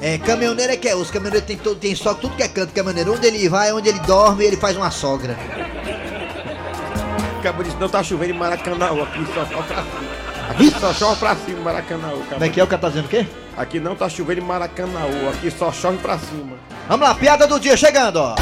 É, 0.00 0.18
caminhoneiro 0.18 0.72
é 0.72 0.76
que 0.76 0.88
é, 0.88 0.96
os 0.96 1.10
caminhoneiros 1.10 1.46
tem, 1.46 1.56
todo, 1.56 1.78
tem 1.78 1.94
sogra, 1.94 2.22
tudo 2.22 2.36
que 2.36 2.42
é 2.42 2.48
canto, 2.48 2.72
caminhoneiro. 2.72 3.14
Onde 3.14 3.26
ele 3.28 3.48
vai, 3.48 3.72
onde 3.72 3.88
ele 3.88 4.00
dorme, 4.00 4.44
ele 4.44 4.56
faz 4.56 4.76
uma 4.76 4.90
sogra. 4.90 5.36
O 7.38 7.42
cabo 7.42 7.62
disse, 7.62 7.76
não 7.76 7.88
tá 7.88 8.02
chovendo 8.02 8.32
em 8.32 8.36
Maracanã, 8.36 8.86
aqui 8.86 9.24
só. 9.32 9.42
Aqui 9.42 10.17
só 10.80 10.94
chove 10.94 11.18
pra 11.18 11.36
cima, 11.36 11.60
Maracanã. 11.60 12.10
Como 12.30 12.44
é 12.44 12.48
que 12.48 12.60
é 12.60 12.64
o 12.64 12.66
cara 12.66 12.82
tá 12.82 12.88
dizendo 12.88 13.06
o 13.06 13.08
quê? 13.08 13.26
Aqui 13.56 13.80
não 13.80 13.96
tá 13.96 14.08
chovendo 14.08 14.40
em 14.40 14.44
Maracanã, 14.44 15.00
aqui 15.32 15.50
só 15.50 15.72
chove 15.72 15.98
pra 15.98 16.18
cima. 16.18 16.56
Vamos 16.88 17.08
lá, 17.08 17.14
piada 17.14 17.46
do 17.46 17.58
dia 17.58 17.76
chegando, 17.76 18.16
ó. 18.16 18.34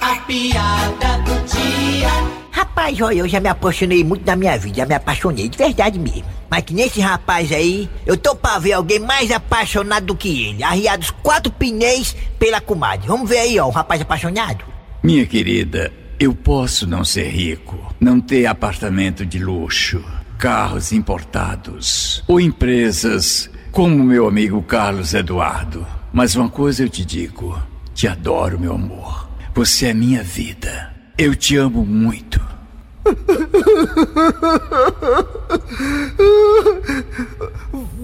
A 0.00 0.16
piada 0.26 1.18
do 1.24 1.46
dia. 1.46 2.08
Rapaz, 2.50 3.00
olha, 3.00 3.18
eu 3.18 3.28
já 3.28 3.40
me 3.40 3.48
apaixonei 3.48 4.02
muito 4.02 4.26
na 4.26 4.36
minha 4.36 4.56
vida, 4.58 4.78
já 4.78 4.86
me 4.86 4.94
apaixonei, 4.94 5.48
de 5.48 5.56
verdade 5.58 5.98
mesmo. 5.98 6.24
Mas 6.50 6.64
que 6.64 6.74
nesse 6.74 7.00
rapaz 7.00 7.50
aí, 7.52 7.88
eu 8.04 8.16
tô 8.16 8.34
pra 8.34 8.58
ver 8.58 8.72
alguém 8.72 8.98
mais 8.98 9.30
apaixonado 9.30 10.06
do 10.06 10.16
que 10.16 10.48
ele, 10.48 10.62
arriado 10.62 11.02
os 11.02 11.10
quatro 11.10 11.52
pneus 11.52 12.14
pela 12.38 12.60
comadre. 12.60 13.06
Vamos 13.06 13.28
ver 13.28 13.38
aí, 13.38 13.58
ó, 13.58 13.66
o 13.66 13.70
rapaz 13.70 14.00
apaixonado. 14.00 14.64
Minha 15.02 15.26
querida, 15.26 15.92
eu 16.18 16.34
posso 16.34 16.86
não 16.86 17.04
ser 17.04 17.28
rico, 17.28 17.78
não 17.98 18.20
ter 18.20 18.46
apartamento 18.46 19.24
de 19.24 19.38
luxo, 19.38 20.04
carros 20.42 20.92
importados 20.92 22.22
ou 22.26 22.40
empresas 22.40 23.48
como 23.70 24.02
meu 24.02 24.26
amigo 24.26 24.60
Carlos 24.60 25.14
Eduardo. 25.14 25.86
Mas 26.12 26.34
uma 26.34 26.48
coisa 26.48 26.82
eu 26.82 26.88
te 26.88 27.04
digo: 27.04 27.56
te 27.94 28.08
adoro, 28.08 28.58
meu 28.58 28.74
amor. 28.74 29.28
Você 29.54 29.86
é 29.86 29.94
minha 29.94 30.20
vida. 30.20 30.92
Eu 31.16 31.36
te 31.36 31.56
amo 31.56 31.86
muito. 31.86 32.40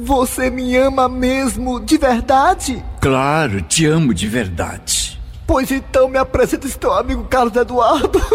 Você 0.04 0.48
me 0.48 0.76
ama 0.76 1.08
mesmo, 1.08 1.80
de 1.80 1.98
verdade? 1.98 2.84
Claro, 3.00 3.62
te 3.62 3.84
amo 3.84 4.14
de 4.14 4.28
verdade. 4.28 5.20
Pois 5.44 5.72
então 5.72 6.08
me 6.08 6.18
apresenta 6.18 6.68
esse 6.68 6.78
teu 6.78 6.92
amigo 6.92 7.24
Carlos 7.24 7.56
Eduardo. 7.56 8.22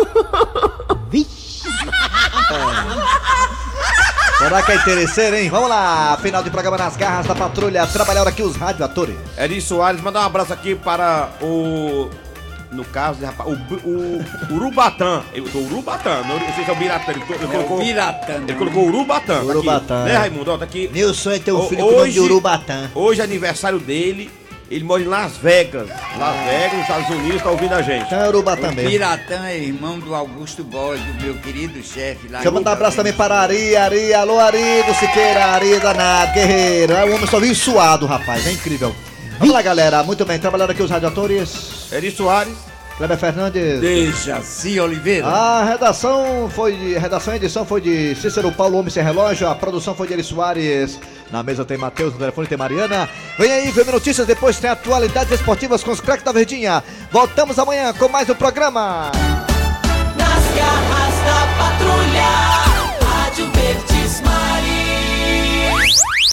Será 4.43 4.61
que 4.61 4.71
é 4.71 4.75
interesseiro, 4.75 5.35
hein? 5.37 5.49
Vamos 5.49 5.69
lá, 5.69 6.17
final 6.21 6.43
de 6.43 6.49
programa 6.49 6.77
nas 6.77 6.95
garras 6.97 7.25
da 7.25 7.33
patrulha. 7.33 7.87
Trabalharam 7.87 8.27
aqui 8.29 8.43
os 8.43 8.55
radioatores. 8.55 9.15
Eri 9.37 9.61
Soares, 9.61 10.01
mandar 10.01 10.21
um 10.21 10.25
abraço 10.25 10.51
aqui 10.53 10.75
para 10.75 11.29
o. 11.41 12.09
No 12.71 12.83
caso, 12.85 13.23
rapaz, 13.23 13.47
o, 13.47 13.53
o 13.87 14.25
Urubatã. 14.55 15.21
Eu 15.33 15.43
tô 15.45 15.59
Urubatã, 15.59 16.23
não 16.27 16.39
sei 16.55 16.65
se 16.65 16.69
é 16.71 16.73
o 16.73 16.75
Biratã. 16.75 17.11
Ele, 17.11 17.23
ele 17.29 17.47
colocou, 17.47 17.77
Biratã. 17.77 18.33
Ele 18.33 18.53
colocou 18.55 18.87
Urubatã. 18.87 19.37
tá 19.37 19.43
Urubatã. 19.43 19.99
Aqui, 20.01 20.09
né, 20.11 20.17
Raimundo? 20.17 20.51
Ó, 20.51 20.57
tá 20.57 20.65
aqui. 20.65 20.89
Meu 20.91 21.13
sonho 21.13 21.35
é 21.35 21.39
ter 21.39 21.51
um 21.51 21.59
Ho- 21.59 21.69
filho 21.69 21.85
com 21.85 21.91
o 21.93 21.97
nome 21.99 22.11
de 22.11 22.19
Urubatã. 22.19 22.89
Hoje 22.95 23.21
é 23.21 23.23
aniversário 23.23 23.79
dele. 23.79 24.29
Ele 24.69 24.83
mora 24.83 25.01
em 25.01 25.05
Las 25.05 25.37
Vegas. 25.37 25.87
Las 26.17 26.35
Vegas, 26.45 26.73
nos 26.73 26.81
Estados 26.81 27.09
Unidos, 27.09 27.41
tá 27.41 27.51
ouvindo 27.51 27.73
a 27.73 27.81
gente. 27.81 28.05
Então 28.05 28.19
é 28.19 28.71
mesmo. 28.71 28.89
Piratã 28.89 29.45
é 29.47 29.57
irmão 29.57 29.99
do 29.99 30.15
Augusto 30.15 30.63
Boy, 30.63 30.97
do 30.97 31.23
meu 31.23 31.35
querido 31.35 31.83
chefe 31.83 32.27
lá. 32.27 32.39
Deixa 32.39 32.47
eu 32.47 32.51
mandar 32.53 32.71
um 32.71 32.73
abraço 32.73 32.97
também 32.97 33.13
para 33.13 33.35
Ari, 33.41 33.75
Ari, 33.75 34.13
alô 34.13 34.39
Ari 34.39 34.83
do 34.83 34.93
Siqueira, 34.95 35.45
Ari 35.45 35.79
danado, 35.79 36.33
guerreiro. 36.33 36.93
É, 36.93 37.05
O 37.05 37.13
homem 37.15 37.27
só 37.27 37.39
vive 37.39 37.55
suado, 37.55 38.05
rapaz, 38.05 38.47
é 38.47 38.51
incrível. 38.51 38.95
Vamos 39.37 39.53
lá, 39.53 39.61
galera, 39.61 40.03
muito 40.03 40.25
bem, 40.25 40.39
trabalhando 40.39 40.71
aqui 40.71 40.81
os 40.81 40.89
radioatores. 40.89 41.91
Eri 41.91 42.11
Soares. 42.11 42.72
Kleber 42.97 43.17
Fernandes. 43.17 43.81
Dejaci 43.81 44.79
Oliveira. 44.79 45.27
A 45.27 45.63
redação 45.63 46.49
foi 46.53 46.73
de. 46.73 46.93
Redação 46.97 47.33
e 47.33 47.37
edição 47.37 47.65
foi 47.65 47.81
de 47.81 48.15
Cícero 48.15 48.51
Paulo 48.51 48.77
Homem 48.77 48.91
Sem 48.91 49.03
Relógio. 49.03 49.47
A 49.47 49.55
produção 49.55 49.95
foi 49.95 50.07
de 50.07 50.13
Eri 50.13 50.23
Soares. 50.23 50.99
Na 51.31 51.41
mesa 51.41 51.65
tem 51.65 51.77
Matheus, 51.77 52.13
no 52.13 52.19
telefone 52.19 52.47
tem 52.47 52.57
Mariana. 52.57 53.09
Vem 53.39 53.51
aí, 53.51 53.71
vem 53.71 53.85
notícias, 53.85 54.27
depois 54.27 54.59
tem 54.59 54.69
atualidades 54.69 55.31
esportivas 55.33 55.83
com 55.83 55.91
os 55.91 55.99
craques 55.99 56.23
da 56.23 56.31
Verdinha. 56.31 56.83
Voltamos 57.11 57.57
amanhã 57.57 57.91
com 57.93 58.07
mais 58.07 58.29
um 58.29 58.35
programa. 58.35 59.11
Nas 60.15 60.55
garras 60.55 61.15
da 61.25 61.63
patrulha. 61.63 62.52